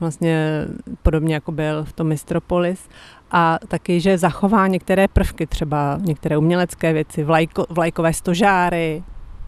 [0.00, 0.64] vlastně
[1.02, 2.88] podobně jako byl v tom Istropolis
[3.30, 9.02] a taky, že zachová některé prvky, třeba některé umělecké věci, vlajko, vlajkové stožáry.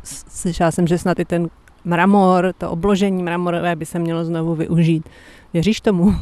[0.05, 1.49] Slyšela jsem, že snad i ten
[1.85, 5.09] mramor, to obložení mramorové by se mělo znovu využít.
[5.53, 6.15] Věříš tomu?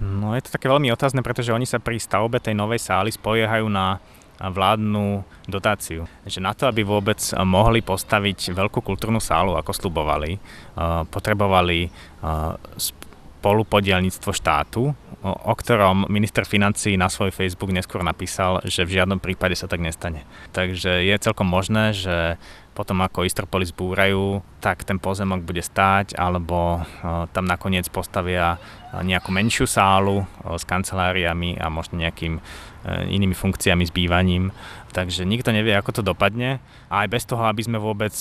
[0.00, 3.68] No je to také veľmi otázne, pretože oni sa pri stavbe tej novej sály spoliehajú
[3.68, 4.00] na
[4.40, 6.08] vládnu dotáciu.
[6.24, 10.40] Že na to, aby vôbec mohli postaviť veľkú kultúrnu sálu, ako slubovali,
[11.12, 11.92] potrebovali
[12.80, 19.52] spolupodielnictvo štátu, o ktorom minister financí na svoj Facebook neskôr napísal, že v žiadnom prípade
[19.52, 20.24] sa tak nestane.
[20.56, 22.40] Takže je celkom možné, že
[22.74, 26.86] potom ako Istropolis búrajú, tak ten pozemok bude stáť, alebo
[27.34, 28.56] tam nakoniec postavia
[28.94, 32.38] nejakú menšiu sálu s kanceláriami a možno nejakým
[32.80, 34.48] E, inými funkciami, s bývaním.
[34.96, 36.64] Takže nikto nevie, ako to dopadne.
[36.88, 38.12] A aj bez toho, aby sme vôbec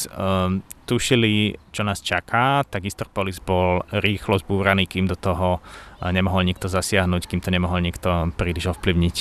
[0.83, 5.63] tušili, čo nás čaká, tak Istropolis bol rýchlo zbúraný, kým do toho
[6.03, 9.15] e, nemohol nikto zasiahnuť, kým to nemohol nikto príliš ovplyvniť.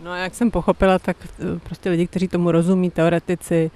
[0.00, 1.16] No a jak jsem pochopila, tak
[1.62, 3.70] prostě lidi, kteří tomu rozumí, teoretici,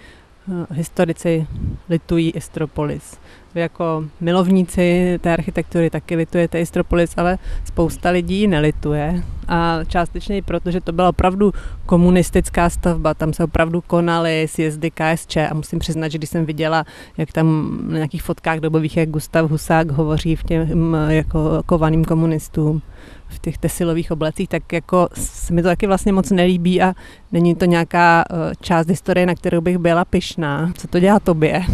[0.71, 1.47] historici
[1.89, 3.17] litují Istropolis.
[3.55, 9.23] Vy jako milovníci té architektury taky litujete Istropolis, ale spousta lidí nelituje.
[9.49, 11.53] A částečně i proto, že to byla opravdu
[11.87, 16.85] komunistická stavba, tam se opravdu konaly sjezdy KSČ a musím přiznat, že když jsem viděla,
[17.17, 22.83] jak tam na nějakých fotkách dobových, jak Gustav Husák hovoří v těm jako kovaným komunistům,
[23.29, 26.95] v těch tesilových oblecích, tak jako se mi to taky vlastně moc nelíbí a
[27.33, 30.73] není to nějaká eh, část historie, na kterou bych byla pyšná.
[30.75, 31.64] Co to dělá tobě?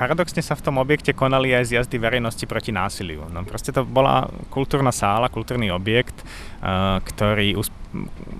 [0.00, 3.28] Paradoxne sa v tom objekte konali aj zjazdy verejnosti proti násiliu.
[3.28, 6.16] No proste to bola kultúrna sála, kultúrny objekt,
[6.64, 7.60] uh, ktorý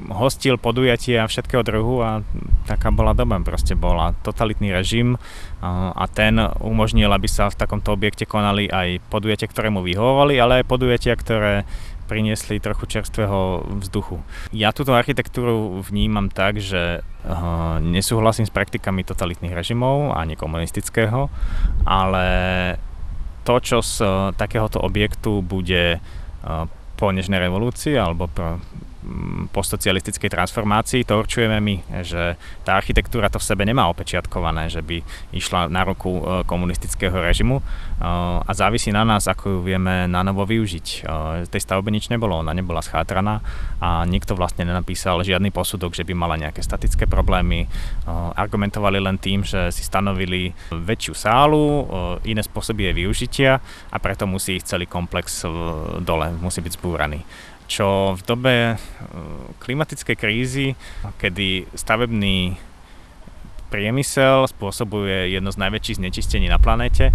[0.08, 2.24] hostil podujatia všetkého druhu a
[2.64, 3.36] taká bola doba.
[3.44, 9.04] Proste bola totalitný režim uh, a ten umožnil, aby sa v takomto objekte konali aj
[9.12, 11.68] podujatia, ktoré mu vyhovovali, ale aj podujatia, ktoré
[12.10, 14.18] priniesli trochu čerstvého vzduchu.
[14.50, 21.30] Ja túto architektúru vnímam tak, že uh, nesúhlasím s praktikami totalitných režimov ani komunistického,
[21.86, 22.26] ale
[23.46, 26.66] to, čo z uh, takéhoto objektu bude uh,
[26.98, 28.58] po nežnej revolúcii alebo po
[29.50, 32.36] postsocialistickej transformácii, to určujeme my, že
[32.68, 35.00] tá architektúra to v sebe nemá opečiatkované, že by
[35.32, 37.62] išla na ruku e, komunistického režimu e,
[38.44, 41.08] a závisí na nás, ako ju vieme na novo využiť.
[41.44, 43.40] V tej stavbe nič nebolo, ona nebola schátraná
[43.80, 47.66] a nikto vlastne nenapísal žiadny posudok, že by mala nejaké statické problémy.
[48.36, 51.64] Argumentovali len tým, že si stanovili väčšiu sálu,
[52.28, 53.52] iné spôsoby jej využitia
[53.90, 55.48] a preto musí ich celý komplex
[56.04, 57.20] dole, musí byť zbúraný
[57.70, 58.76] čo v dobe e,
[59.62, 60.74] klimatickej krízy,
[61.22, 62.58] kedy stavebný
[63.70, 67.14] priemysel spôsobuje jedno z najväčších znečistení na planéte,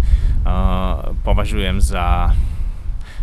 [1.20, 2.32] považujem za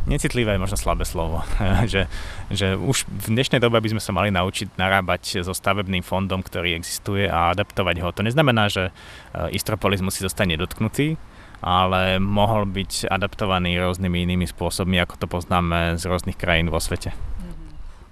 [0.05, 1.41] necitlivé možno slabé slovo,
[1.91, 2.05] že,
[2.53, 6.77] že už v dnešnej dobe by sme sa mali naučiť narábať so stavebným fondom, ktorý
[6.77, 8.13] existuje a adaptovať ho.
[8.13, 8.93] To neznamená, že
[9.33, 11.17] e, Istropolis musí zostať nedotknutý,
[11.63, 17.15] ale mohol byť adaptovaný rôznymi inými spôsobmi, ako to poznáme z rôznych krajín vo svete.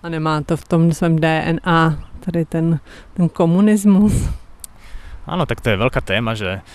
[0.01, 2.79] A nemá to v tom svém DNA, tady ten,
[3.13, 4.31] ten komunizmus?
[5.29, 6.65] Áno, tak to je veľká téma, že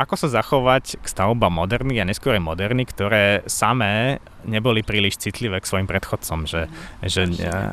[0.00, 5.68] ako sa zachovať k stavbám moderny a neskôr moderny, ktoré samé neboli príliš citlivé k
[5.68, 6.48] svojim predchodcom.
[6.48, 6.72] Že,
[7.04, 7.22] mm, že,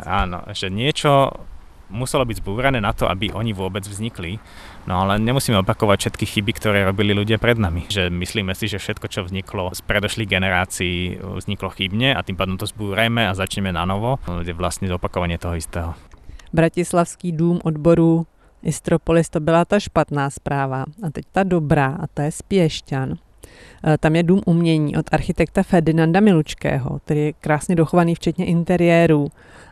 [0.04, 1.32] áno, že niečo
[1.90, 4.40] muselo byť zbúrané na to, aby oni vôbec vznikli.
[4.88, 7.88] No ale nemusíme opakovať všetky chyby, ktoré robili ľudia pred nami.
[7.88, 12.56] Že myslíme si, že všetko, čo vzniklo z predošlých generácií, vzniklo chybne a tým pádom
[12.56, 14.20] to zbúrajme a začneme na novo.
[14.44, 15.92] Je vlastne opakovanie toho istého.
[16.54, 18.28] Bratislavský dům odboru
[18.64, 20.86] Istropolis to byla ta špatná zpráva.
[21.04, 23.14] A teď ta dobrá, a to je Spěšťan.
[23.14, 29.28] E, tam je dům umění od architekta Ferdinanda Milučkého, který je krásně dochovaný včetně interiérů.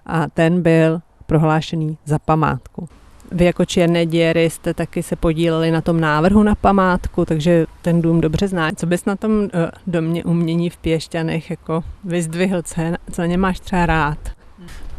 [0.05, 2.89] A ten byl prohlášený za památku.
[3.31, 8.01] Vy jako Černé díry jste taky se podíleli na tom návrhu na památku, takže ten
[8.01, 8.71] dům dobře zná.
[8.71, 13.25] Co bys na tom eh, domě umění v Piešťanech jako vyzdvihl, co, je, co na
[13.25, 14.17] ně máš třeba rád?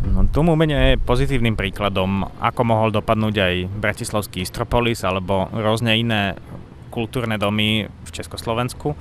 [0.04, 6.36] No, Dom umenia je pozitívnym príkladom, ako mohol dopadnúť aj Bratislavský Istropolis alebo rôzne iné
[6.92, 8.96] kultúrne domy v Československu, eh,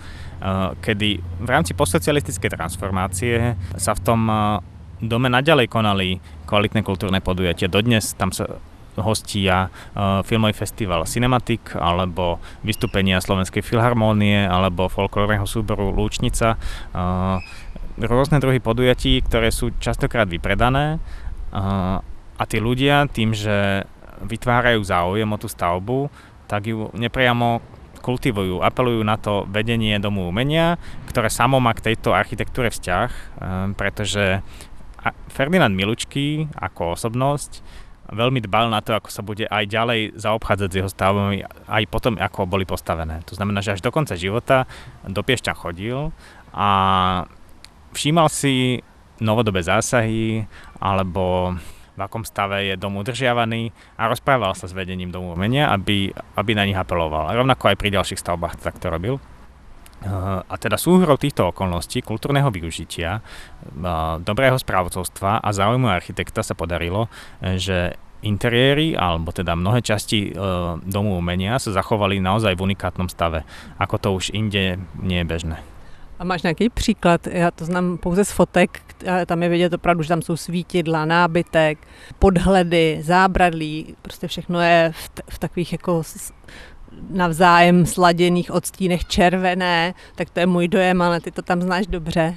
[0.79, 4.63] kedy v rámci postsocialistickej transformácie sa v tom eh,
[5.03, 7.71] dome naďalej konali kvalitné kultúrne podujatia.
[7.71, 8.59] Dodnes tam sa
[8.95, 16.55] hostia uh, filmový festival Cinematic alebo vystúpenia Slovenskej filharmónie alebo folklórneho súboru Lúčnica.
[16.95, 17.43] Uh,
[17.99, 21.03] rôzne druhy podujatí, ktoré sú častokrát vypredané
[21.51, 21.99] uh,
[22.39, 23.83] a tí ľudia tým, že
[24.23, 26.07] vytvárajú záujem o tú stavbu,
[26.47, 27.59] tak ju nepriamo
[27.99, 30.77] kultivujú, apelujú na to vedenie domu umenia,
[31.09, 33.09] ktoré samo má k tejto architektúre vzťah,
[33.73, 34.45] pretože
[35.29, 37.61] Ferdinand Milučký ako osobnosť
[38.11, 42.13] veľmi dbal na to, ako sa bude aj ďalej zaobchádzať s jeho stavbami, aj potom,
[42.21, 43.25] ako boli postavené.
[43.25, 44.69] To znamená, že až do konca života
[45.05, 46.13] do Piešťa chodil
[46.53, 46.69] a
[47.97, 48.85] všímal si
[49.17, 50.45] novodobé zásahy
[50.77, 51.55] alebo
[51.95, 56.51] v akom stave je dom udržiavaný a rozprával sa s vedením domu umenia, aby, aby
[56.51, 57.31] na nich apeloval.
[57.31, 59.17] Rovnako aj pri ďalších stavbách tak to robil.
[60.49, 63.23] A teda súhrou týchto okolností, kultúrneho využitia,
[64.21, 67.09] dobrého správcovstva a záujmu architekta sa podarilo,
[67.41, 70.41] že interiéry, alebo teda mnohé časti e,
[70.81, 73.45] domu umenia sa zachovali naozaj v unikátnom stave,
[73.77, 75.57] ako to už inde nie je bežné.
[76.19, 77.27] A máš nějaký příklad?
[77.27, 78.81] Já to znám pouze z fotek,
[79.25, 81.87] tam je vidět opravdu, že tam jsou svítidla, nábytek,
[82.19, 86.03] podhledy, zábradlí, prostě všechno je v, v takových jako
[87.09, 92.35] navzájem sladěných odstínech červené, tak to je můj dojem, ale ty to tam znáš dobře.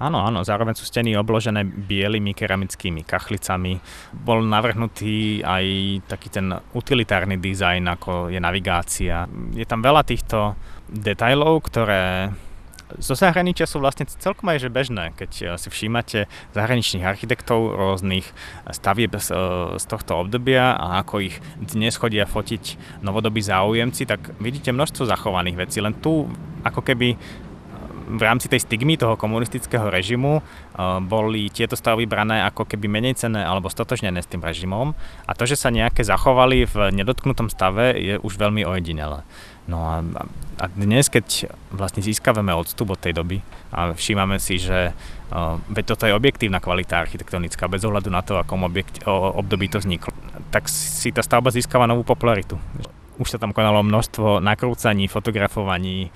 [0.00, 3.76] Áno, áno, zároveň sú steny obložené bielými keramickými kachlicami.
[4.16, 5.64] Bol navrhnutý aj
[6.08, 9.28] taký ten utilitárny dizajn, ako je navigácia.
[9.52, 10.56] Je tam veľa týchto
[10.88, 12.32] detajlov, ktoré
[12.98, 16.26] zo zahraničia sú vlastne celkom aj že bežné, keď eh, si všímate
[16.56, 18.26] zahraničných architektov rôznych
[18.74, 19.38] stavieb z, eh,
[19.78, 25.68] z tohto obdobia a ako ich dnes chodia fotiť novodobí záujemci, tak vidíte množstvo zachovaných
[25.68, 25.78] vecí.
[25.78, 26.26] Len tu
[26.66, 27.14] ako keby
[28.10, 30.42] v rámci tej stigmy toho komunistického režimu
[31.06, 34.98] boli tieto stavy brané ako keby menej cenné alebo stotožnené s tým režimom
[35.30, 39.22] a to, že sa nejaké zachovali v nedotknutom stave je už veľmi ojedinelé.
[39.70, 40.02] No a,
[40.60, 43.40] a dnes, keď vlastne získavame odstup od tej doby
[43.72, 44.92] a všímame si, že
[45.72, 50.12] veď toto je objektívna kvalita architektonická, bez ohľadu na to, akom objekt, období to vzniklo,
[50.52, 52.60] tak si tá stavba získava novú popularitu
[53.20, 56.08] už sa tam konalo množstvo nakrúcaní, fotografovaní,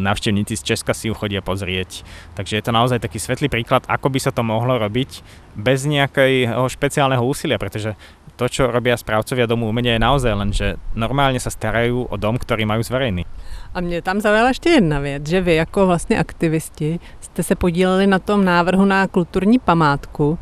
[0.00, 2.00] návštevníci z Česka si ju chodia pozrieť.
[2.32, 5.20] Takže je to naozaj taký svetlý príklad, ako by sa to mohlo robiť
[5.52, 7.92] bez nejakého špeciálneho úsilia, pretože
[8.40, 12.40] to, čo robia správcovia domu umenia je naozaj len, že normálne sa starajú o dom,
[12.40, 13.28] ktorý majú zverejný.
[13.74, 18.06] A mě tam zaujala ještě jedna věc, že vy jako vlastně aktivisti jste se podíleli
[18.06, 20.38] na tom návrhu na kulturní památku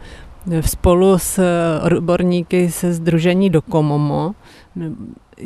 [0.61, 1.43] spolu s
[1.83, 4.35] odborníky se Združení do Komomo.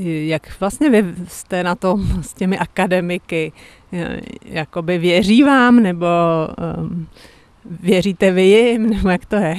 [0.05, 3.53] Jak vlastně vy jste na tom s těmi akademiky?
[4.45, 6.07] Jakoby věří vám, nebo
[6.79, 7.07] um,
[7.81, 9.57] věříte vy jim, nebo jak to je?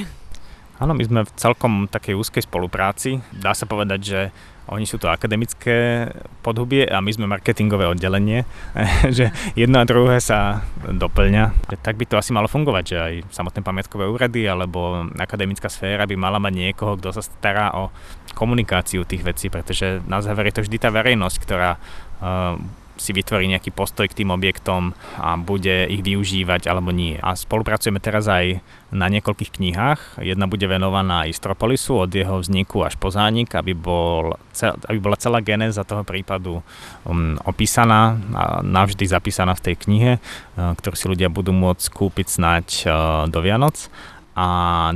[0.84, 3.24] Áno, my sme v celkom takej úzkej spolupráci.
[3.32, 4.20] Dá sa povedať, že
[4.68, 6.12] oni sú to akademické
[6.44, 8.44] podhubie a my sme marketingové oddelenie,
[9.18, 11.72] že jedno a druhé sa doplňa.
[11.80, 16.20] Tak by to asi malo fungovať, že aj samotné pamiatkové úrady alebo akademická sféra by
[16.20, 17.88] mala mať niekoho, kto sa stará o
[18.36, 22.60] komunikáciu tých vecí, pretože na záver je to vždy tá verejnosť, ktorá uh,
[22.98, 27.18] si vytvorí nejaký postoj k tým objektom a bude ich využívať alebo nie.
[27.20, 28.62] A spolupracujeme teraz aj
[28.94, 30.00] na niekoľkých knihách.
[30.22, 35.41] Jedna bude venovaná Istropolisu od jeho vzniku až po zánik, aby, bol, aby bola celá
[35.41, 36.62] genéza toho prípadu
[37.10, 42.28] um, opísaná a navždy zapísaná v tej knihe, uh, ktorú si ľudia budú môcť kúpiť
[42.30, 42.94] snať uh,
[43.26, 43.89] do Vianoc
[44.34, 44.48] a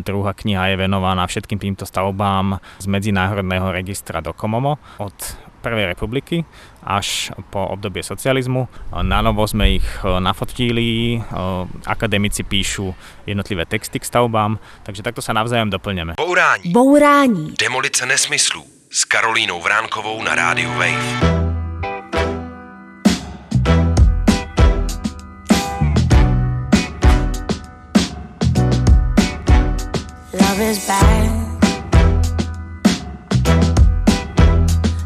[0.02, 5.14] druhá kniha je venovaná všetkým týmto stavbám z Medzinárodného registra do Komomo od
[5.62, 6.41] Prvej republiky
[6.88, 8.72] až po obdobie socializmu.
[9.04, 11.22] Na novo sme ich e, nafotili, e,
[11.84, 12.96] akademici píšu
[13.28, 14.56] jednotlivé texty k stavbám,
[14.88, 16.16] takže takto sa navzájom doplňame.
[16.16, 16.72] Bourání.
[16.72, 17.60] Bourání.
[17.60, 21.38] Demolice nesmyslů s Karolínou Vránkovou na rádiu Wave.
[30.34, 31.48] Love is bad.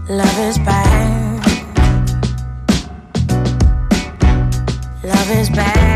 [0.10, 0.91] Love is bad.
[5.32, 5.91] Love is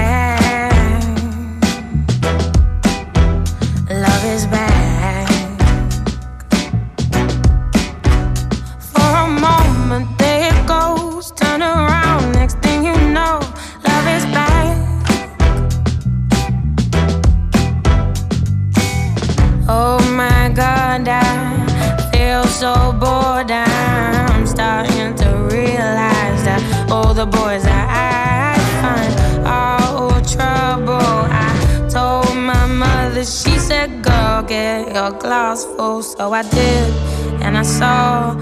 [33.25, 36.03] she said, Girl, get your glass full.
[36.03, 36.93] So I did,
[37.41, 38.35] and I saw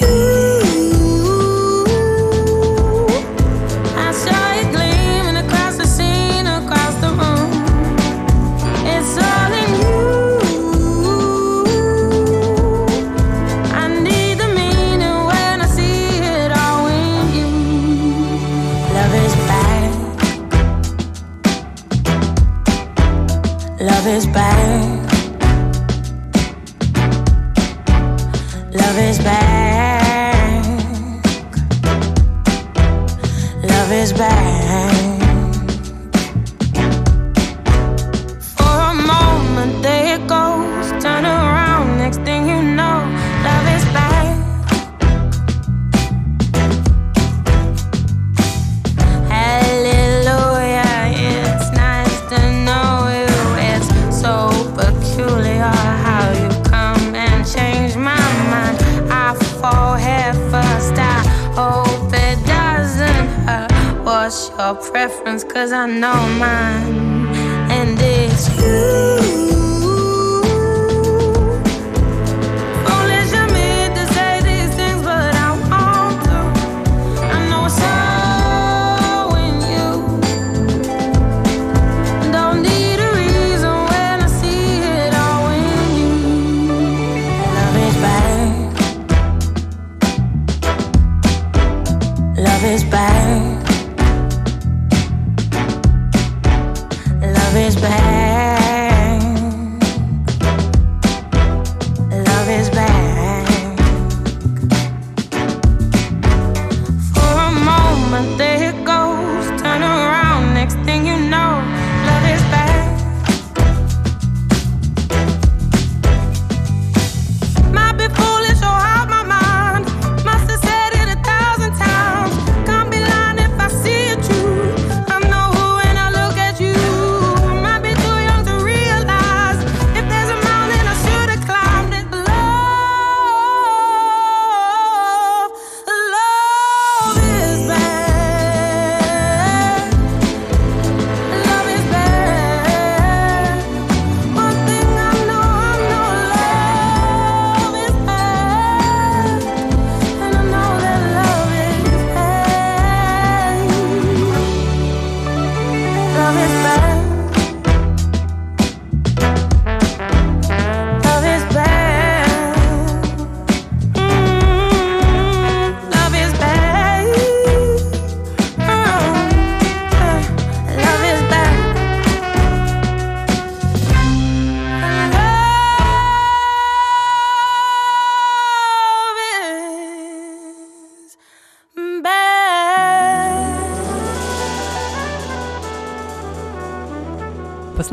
[0.00, 0.59] you.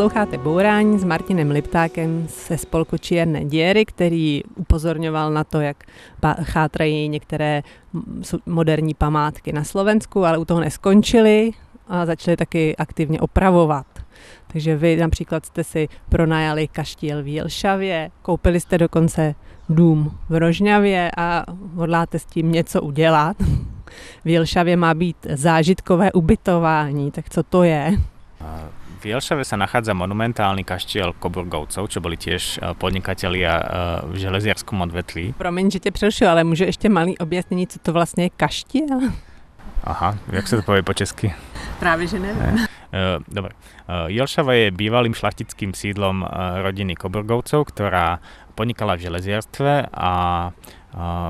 [0.08, 5.84] Posloucháte Bourání s Martinem Liptákem se spolku Čierne děry, který upozorňoval na to, jak
[6.42, 7.64] chátrají některé
[8.46, 11.52] moderní památky na Slovensku, ale u toho neskončili
[11.88, 13.86] a začali taky aktivně opravovat.
[14.48, 19.36] Takže vy například jste si pronajali kaštíl v Jelšavě, koupili jste dokonce
[19.70, 21.46] dům v Rožňavě a
[21.76, 23.38] hodláte s tím něco udělat.
[24.26, 27.94] V Jelšavě má být zážitkové ubytování, tak co to je?
[29.08, 33.64] V Jelšave sa nachádza monumentálny kaštiel Koburgovcov, čo boli tiež e, podnikatelia e,
[34.12, 35.32] v železiarskom odvetví.
[35.32, 39.00] Promiň, že tě přerušil, ale můžu ještě malý objasnění, co to vlastně je kaštiel?
[39.88, 41.32] Aha, jak sa to povie po česky?
[41.80, 42.56] Právě, že neviem.
[42.56, 42.68] Ne.
[42.92, 43.56] Uh, dobre.
[44.12, 46.28] Jelšava je bývalým šlachtickým sídlom
[46.60, 48.20] rodiny Koburgovcov, ktorá
[48.60, 50.12] podnikala v železiarstve a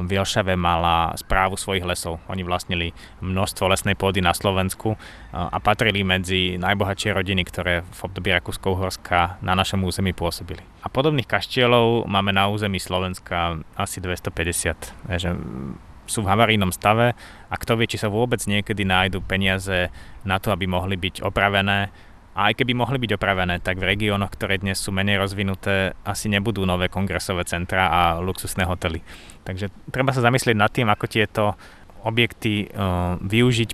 [0.04, 2.22] v Jelšave mala správu svojich lesov.
[2.30, 2.94] Oni vlastnili
[3.26, 4.94] množstvo lesnej pôdy na Slovensku
[5.34, 10.62] a patrili medzi najbohatšie rodiny, ktoré v období Rakúsko-Uhorska na našom území pôsobili.
[10.86, 15.10] A podobných kaštielov máme na území Slovenska asi 250.
[15.10, 15.30] Takže
[16.08, 17.14] sú v havarínom stave
[17.52, 19.92] a kto vie, či sa vôbec niekedy nájdu peniaze
[20.24, 21.92] na to, aby mohli byť opravené
[22.38, 26.30] a aj keby mohli byť opravené, tak v regiónoch, ktoré dnes sú menej rozvinuté, asi
[26.30, 29.02] nebudú nové kongresové centra a luxusné hotely.
[29.42, 31.58] Takže treba sa zamyslieť nad tým, ako tieto
[32.06, 33.74] objekty uh, využiť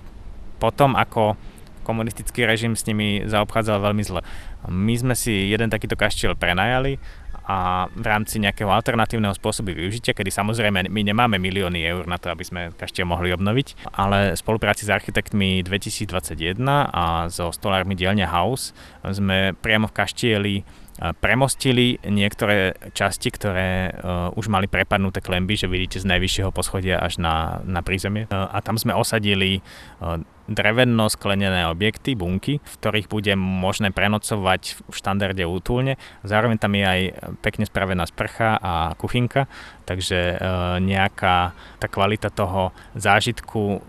[0.56, 1.36] potom, ako
[1.84, 4.24] komunistický režim s nimi zaobchádzal veľmi zle.
[4.72, 6.96] My sme si jeden takýto kaštiel prenajali
[7.44, 12.32] a v rámci nejakého alternatívneho spôsobu využitia, kedy samozrejme my nemáme milióny eur na to,
[12.32, 16.56] aby sme kaštiel mohli obnoviť, ale v spolupráci s architektmi 2021
[16.88, 18.72] a so stolármi dielne House
[19.04, 20.54] sme priamo v kaštieli
[20.94, 27.18] premostili niektoré časti, ktoré uh, už mali prepadnuté klemby, že vidíte z najvyššieho poschodia až
[27.18, 28.30] na, na prízemie.
[28.30, 34.94] Uh, a tam sme osadili uh, drevenno-sklenené objekty, bunky, v ktorých bude možné prenocovať v
[34.94, 35.96] štandarde útulne.
[36.20, 37.00] Zároveň tam je aj
[37.40, 39.48] pekne spravená sprcha a kuchynka,
[39.88, 40.36] takže
[40.84, 43.80] nejaká tá kvalita toho zážitku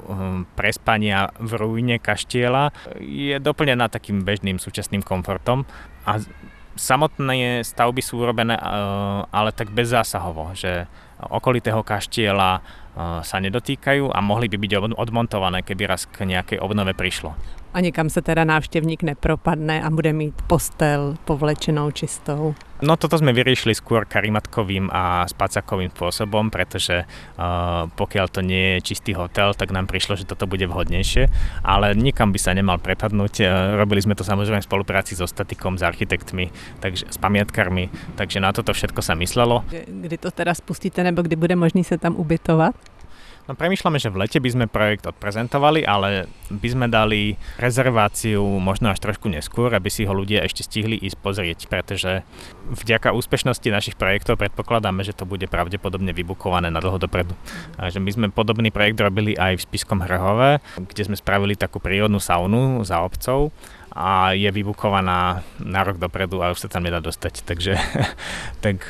[0.56, 2.72] prespania v ruine kaštiela
[3.04, 5.68] je doplnená takým bežným súčasným komfortom
[6.08, 6.24] a
[6.76, 8.60] samotné stavby sú urobené
[9.32, 10.88] ale tak bezzásahovo, že
[11.20, 12.60] okolitého kaštiela
[12.96, 17.36] sa nedotýkajú a mohli by byť odmontované, keby raz k nejakej obnove prišlo.
[17.76, 22.56] A nikam sa teda návštevník nepropadne a bude mít postel povlečenou čistou?
[22.80, 28.96] No toto sme vyriešili skôr karimatkovým a spacakovým spôsobom, pretože uh, pokiaľ to nie je
[28.96, 31.28] čistý hotel, tak nám prišlo, že toto bude vhodnejšie,
[31.68, 33.44] ale nikam by sa nemal prepadnúť.
[33.44, 38.40] Uh, robili sme to samozrejme v spolupráci so statikom, s architektmi, takže, s pamiatkármi, takže
[38.40, 39.68] na toto všetko sa myslelo.
[39.72, 42.95] Kdy to teda spustíte, nebo kdy bude možný sa tam ubytovať?
[43.46, 48.90] No premyšľame, že v lete by sme projekt odprezentovali, ale by sme dali rezerváciu možno
[48.90, 52.26] až trošku neskôr, aby si ho ľudia ešte stihli ísť pozrieť, pretože
[52.74, 57.38] vďaka úspešnosti našich projektov predpokladáme, že to bude pravdepodobne vybukované na dlho dopredu.
[57.78, 61.78] A že my sme podobný projekt robili aj v Spiskom Hrhove, kde sme spravili takú
[61.78, 63.54] prírodnú saunu za obcov
[63.96, 67.48] a je vybukovaná na rok dopredu a už sa tam nedá dostať.
[67.48, 67.80] Takže
[68.66, 68.90] tak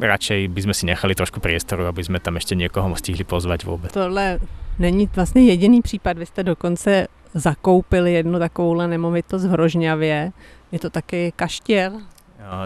[0.00, 3.92] radšej by sme si nechali trošku priestoru, aby sme tam ešte niekoho stihli pozvať vôbec.
[3.92, 4.40] Tohle
[4.78, 10.32] není vlastně jediný případ, vy jste dokonce zakoupili jednu takovouhle nemovitost v Hrožňavě.
[10.72, 11.92] Je to taky kaštiel?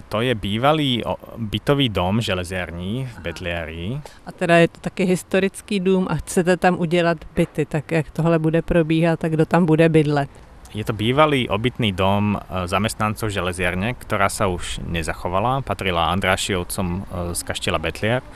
[0.08, 1.02] To je bývalý
[1.36, 4.00] bytový dom železiarní v Betliari.
[4.26, 8.38] A teda je to taky historický dům a chcete tam udělat byty, tak jak tohle
[8.38, 10.30] bude probíhat, tak kdo tam bude bydlet?
[10.76, 17.00] Je to bývalý obytný dom e, zamestnancov železiarne, ktorá sa už nezachovala, patrila Andrášiovcom e,
[17.32, 18.20] z kaštieľa Betliar.
[18.20, 18.28] E,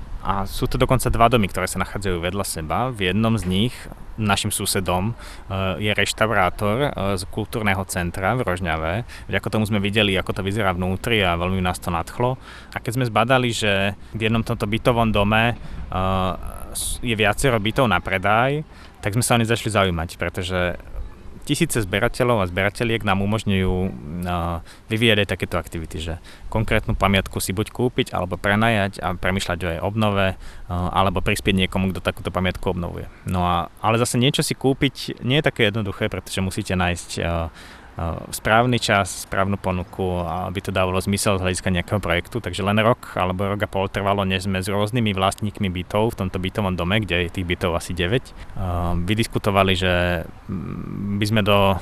[0.00, 2.88] a sú to dokonca dva domy, ktoré sa nachádzajú vedľa seba.
[2.88, 3.76] V jednom z nich
[4.16, 5.14] našim susedom
[5.78, 9.06] je reštaurátor z kultúrneho centra v Rožňave.
[9.30, 12.42] Vďaka tomu sme videli, ako to vyzerá vnútri a veľmi nás to nadchlo.
[12.74, 15.54] A keď sme zbadali, že v jednom tomto bytovom dome
[17.06, 18.66] je viacero bytov na predaj,
[19.06, 20.74] tak sme sa o ne začali zaujímať, pretože
[21.46, 23.74] tisíce zberateľov a zberateliek nám umožňujú
[24.90, 26.14] vyvíjať aj takéto aktivity, že
[26.50, 30.34] konkrétnu pamiatku si buď kúpiť, alebo prenajať a premyšľať o jej obnove,
[30.68, 33.06] alebo prispieť niekomu, kto takúto pamiatku obnovuje.
[33.30, 37.10] No a, ale zase niečo si kúpiť nie je také jednoduché, pretože musíte nájsť
[38.28, 42.44] správny čas, správnu ponuku, aby to dávalo zmysel z hľadiska nejakého projektu.
[42.44, 46.18] Takže len rok alebo rok a pol trvalo, než sme s rôznymi vlastníkmi bytov v
[46.20, 49.92] tomto bytovom dome, kde je tých bytov asi 9, vydiskutovali, že
[50.28, 51.80] mm, by sme do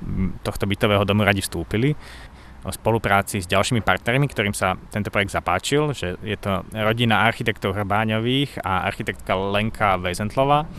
[0.00, 1.92] mm, tohto bytového domu radi vstúpili
[2.62, 7.74] v spolupráci s ďalšími partnermi, ktorým sa tento projekt zapáčil, že je to rodina architektov
[7.74, 10.70] Hrbáňových a architektka Lenka Vezentlová,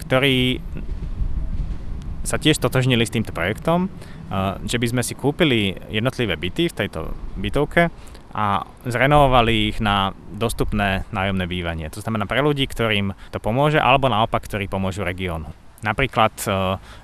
[0.00, 0.64] ktorí
[2.26, 3.86] sa tiež totožnili s týmto projektom,
[4.66, 7.88] že by sme si kúpili jednotlivé byty v tejto bytovke
[8.36, 11.88] a zrenovovali ich na dostupné nájomné bývanie.
[11.88, 15.48] To znamená pre ľudí, ktorým to pomôže, alebo naopak, ktorí pomôžu regiónu.
[15.84, 16.48] Napríklad e,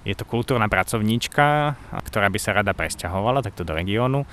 [0.08, 1.76] je to kultúrna pracovníčka,
[2.08, 4.24] ktorá by sa rada presťahovala takto do regiónu.
[4.24, 4.26] E,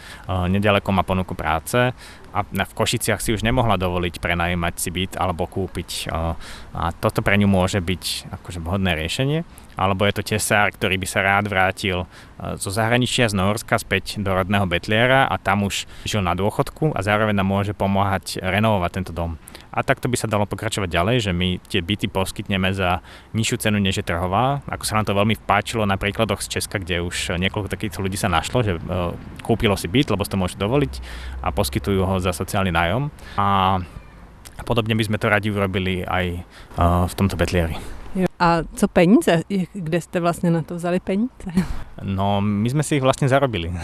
[0.47, 1.91] nedaleko má ponuku práce
[2.31, 5.89] a v Košiciach si už nemohla dovoliť prenajímať si byt alebo kúpiť.
[6.07, 6.33] E,
[6.71, 9.43] a toto pre ňu môže byť akože vhodné riešenie.
[9.80, 12.03] Alebo je to tesár, ktorý by sa rád vrátil
[12.59, 16.99] zo zahraničia z Norska späť do rodného Betliera a tam už žil na dôchodku a
[16.99, 19.39] zároveň nám môže pomáhať renovovať tento dom.
[19.69, 23.05] A takto by sa dalo pokračovať ďalej, že my tie byty poskytneme za
[23.38, 24.65] nižšiu cenu, než je trhová.
[24.65, 28.17] Ako sa nám to veľmi páčilo na príkladoch z Česka, kde už niekoľko takýchto ľudí
[28.17, 28.82] sa našlo, že e,
[29.45, 30.93] kúpilo si byt, lebo si to môže dovoliť
[31.45, 33.13] a poskytujú ho za sociálny nájom.
[33.38, 33.80] A
[34.65, 36.39] podobne by sme to radi urobili aj e,
[37.05, 37.77] v tomto Betlieri.
[38.39, 39.43] A co peníze?
[39.73, 41.29] Kde jste vlastně na to vzali peníze?
[42.03, 43.75] No, my sme si ich vlastne zarobili.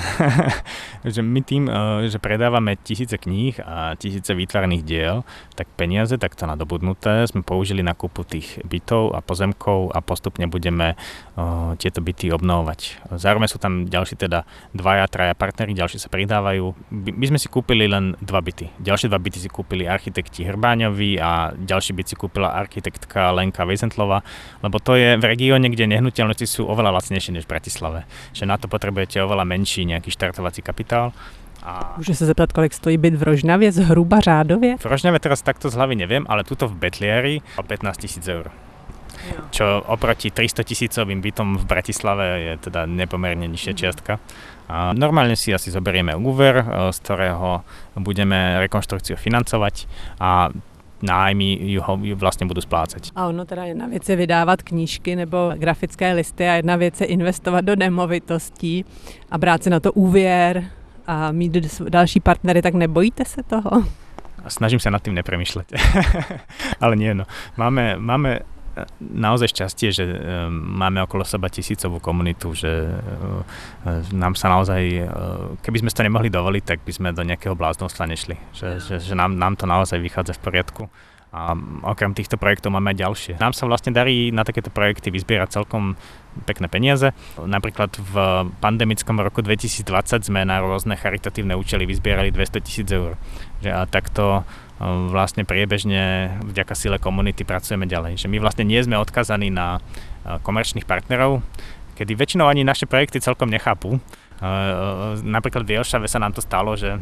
[1.04, 5.28] že my tým, eh, že predávame tisíce kníh a tisíce výtvarných diel,
[5.60, 10.96] tak peniaze takto nadobudnuté sme použili na kúpu tých bytov a pozemkov a postupne budeme
[10.96, 13.12] uh, tieto byty obnovovať.
[13.20, 16.72] Zároveň sú tam ďalší teda dvaja, traja partnery, ďalší sa pridávajú.
[16.92, 18.72] My sme si kúpili len dva byty.
[18.80, 24.24] Ďalšie dva byty si kúpili architekti Hrbáňovi a ďalší byt si kúpila architektka Lenka Vejzentlova,
[24.64, 28.58] lebo to je v regióne, kde nehnuteľnosti sú oveľa lacnejšie než v Bratislave že na
[28.58, 31.14] to potrebujete oveľa menší nejaký štartovací kapitál.
[31.64, 31.94] A...
[31.98, 34.78] Může se zeptat, kolik stojí byt v Rožňavě zhruba řádově?
[34.78, 38.52] V Rožňavě teraz takto z hlavy neviem, ale tuto v Betlieri o 15 tisíc eur.
[39.26, 39.42] Jo.
[39.50, 43.80] Čo oproti 300 tisícovým bytom v Bratislave je teda nepomerne nižšia mhm.
[43.82, 44.14] čiastka.
[44.70, 47.66] A normálne si asi zoberieme úver, e, z ktorého
[47.98, 49.90] budeme rekonštrukciu financovať
[50.22, 50.54] a
[51.06, 53.04] nájmy ju, ju vlastně budu splácet.
[53.16, 57.08] A ono teda jedna věc je vydávat knížky nebo grafické listy a jedna věc je
[57.08, 58.86] investovat do nemovitostí
[59.32, 60.64] a brát si na to úvěr
[61.08, 61.52] a mít
[61.90, 63.84] další partnery, tak nebojíte se toho?
[64.48, 65.74] Snažím sa nad tým nepremýšľať.
[66.84, 67.26] Ale nie, no.
[67.58, 68.46] Máme, máme
[69.00, 70.18] naozaj šťastie, že e,
[70.52, 72.92] máme okolo seba tisícovú komunitu, že e,
[74.12, 75.04] nám sa naozaj, e,
[75.64, 78.36] keby sme to nemohli dovoliť, tak by sme do nejakého bláznostva nešli.
[78.52, 80.84] Že, že, že nám, nám to naozaj vychádza v poriadku.
[81.36, 81.52] A
[81.84, 83.34] okrem týchto projektov máme aj ďalšie.
[83.44, 86.00] Nám sa vlastne darí na takéto projekty vyzbierať celkom
[86.48, 87.12] pekné peniaze.
[87.36, 88.16] Napríklad v
[88.64, 93.20] pandemickom roku 2020 sme na rôzne charitatívne účely vyzbierali 200 tisíc eur.
[93.68, 94.48] A takto
[94.84, 98.20] vlastne priebežne vďaka sile komunity pracujeme ďalej.
[98.20, 99.80] Že my vlastne nie sme odkazaní na
[100.26, 101.40] komerčných partnerov,
[101.96, 104.04] kedy väčšinou ani naše projekty celkom nechápu.
[105.24, 107.00] Napríklad v Jelšave sa nám to stalo, že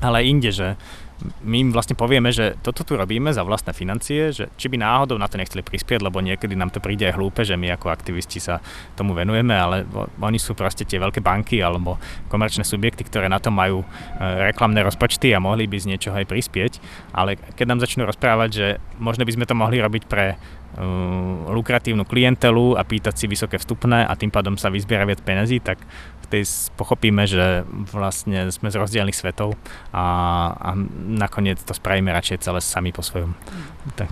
[0.00, 0.76] ale inde, že
[1.42, 5.16] my im vlastne povieme, že toto tu robíme za vlastné financie, že či by náhodou
[5.16, 8.36] na to nechceli prispieť, lebo niekedy nám to príde aj hlúpe, že my ako aktivisti
[8.36, 8.60] sa
[8.92, 9.88] tomu venujeme, ale
[10.20, 11.96] oni sú proste tie veľké banky alebo
[12.28, 13.86] komerčné subjekty, ktoré na to majú e,
[14.52, 16.72] reklamné rozpočty a mohli by z niečoho aj prispieť,
[17.16, 18.66] ale keď nám začnú rozprávať, že
[19.00, 20.36] možno by sme to mohli robiť pre
[21.48, 25.80] lukratívnu klientelu a pýtať si vysoké vstupné a tým pádom sa vyzbiera viac peniazí, tak
[26.26, 26.42] tej
[26.76, 27.62] pochopíme, že
[27.94, 29.54] vlastne sme z rozdielných svetov
[29.94, 30.04] a,
[30.52, 30.70] a
[31.06, 33.32] nakoniec to spravíme radšej celé sami po svojom.
[33.94, 34.10] Tak.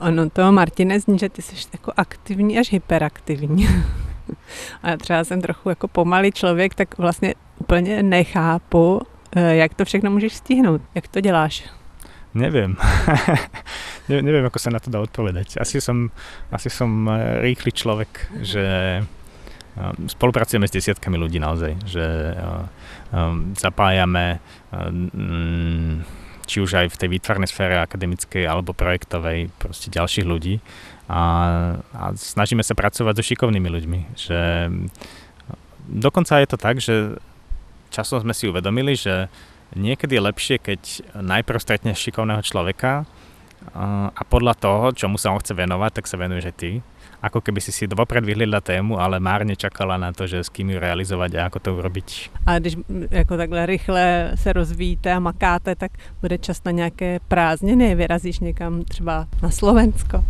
[0.00, 3.68] Ono to, Martine, zní, že ty jsi jako aktivní až hyperaktivní.
[4.82, 9.00] a já třeba jsem trochu jako pomalý člověk, tak vlastně úplně nechápu,
[9.36, 10.80] eh, jak to všechno můžeš stihnout.
[10.94, 11.64] Jak to děláš?
[12.36, 12.76] Neviem.
[14.12, 15.56] ne, neviem, ako sa na to dá odpovedať.
[15.56, 16.12] Asi som,
[16.52, 18.64] asi som eh, rýchly človek, že
[20.08, 22.32] Spolupracujeme s desiatkami ľudí naozaj, že
[23.60, 24.40] zapájame
[26.48, 30.64] či už aj v tej výtvarnej sfére akademickej alebo projektovej proste ďalších ľudí
[31.12, 31.22] a,
[31.92, 34.40] a snažíme sa pracovať so šikovnými ľuďmi, že
[35.92, 37.20] dokonca je to tak, že
[37.92, 39.28] časom sme si uvedomili, že
[39.76, 40.80] niekedy je lepšie, keď
[41.20, 43.04] najprv stretneš šikovného človeka
[44.16, 46.70] a podľa toho, čomu sa on chce venovať, tak sa venuješ aj ty
[47.22, 50.70] ako keby si si dopred vyhliadla tému, ale márne čakala na to, že s kým
[50.70, 52.08] ju realizovať a ako to urobiť.
[52.46, 52.76] A když
[53.10, 58.84] jako takhle rychle se rozvíjíte a makáte, tak bude čas na nějaké prázdniny, vyrazíš někam
[58.84, 60.24] třeba na Slovensko?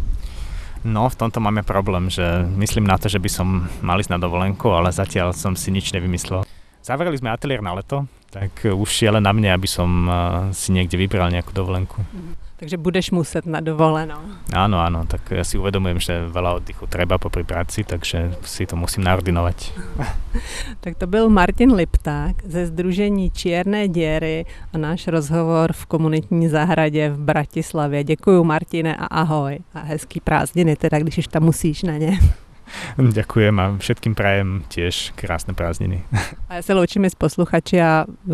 [0.84, 4.22] No, v tomto máme problém, že myslím na to, že by som mal ísť na
[4.22, 6.47] dovolenku, ale zatiaľ som si nič nevymyslel.
[6.78, 10.14] Zavreli sme ateliér na leto, tak už je len na mne, aby som eh,
[10.53, 12.03] si niekde vybral nejakú dovolenku.
[12.03, 12.47] Mm.
[12.57, 14.16] Takže budeš muset na dovolenou.
[14.49, 18.81] Áno, áno, tak ja si uvedomujem, že veľa oddychu treba popri práci, takže si to
[18.81, 19.77] musím naordinovať.
[20.81, 27.11] tak to byl Martin Lipták ze Združení Čierne diery a náš rozhovor v komunitní zahradě
[27.11, 28.05] v Bratislavě.
[28.05, 32.18] Děkuju Martine a ahoj a hezký prázdniny, teda když už tam musíš na ně.
[32.98, 36.02] Ďakujem a všetkým prajem tiež krásne prázdniny.
[36.48, 38.32] A já se loučím s posluchači a e,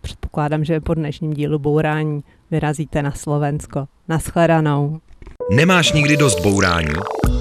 [0.00, 3.86] předpokládám, že po dnešním dílu Bourání vyrazíte na Slovensko.
[4.08, 5.00] Naschledanou.
[5.50, 6.94] Nemáš nikdy dost bourání?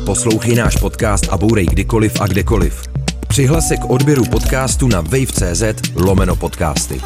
[0.05, 2.83] Poslouchej náš podcast a bourej kdykoliv a kdekoliv.
[3.27, 5.63] Přihlas se k odběru podcastu na wave.cz
[5.95, 7.01] lomeno podcasty.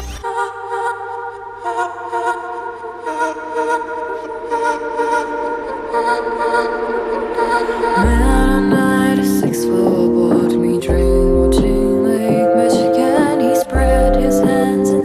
[8.00, 8.29] Well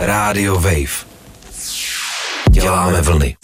[0.00, 1.06] Rádio Wave.
[2.50, 3.36] Děláme vlny.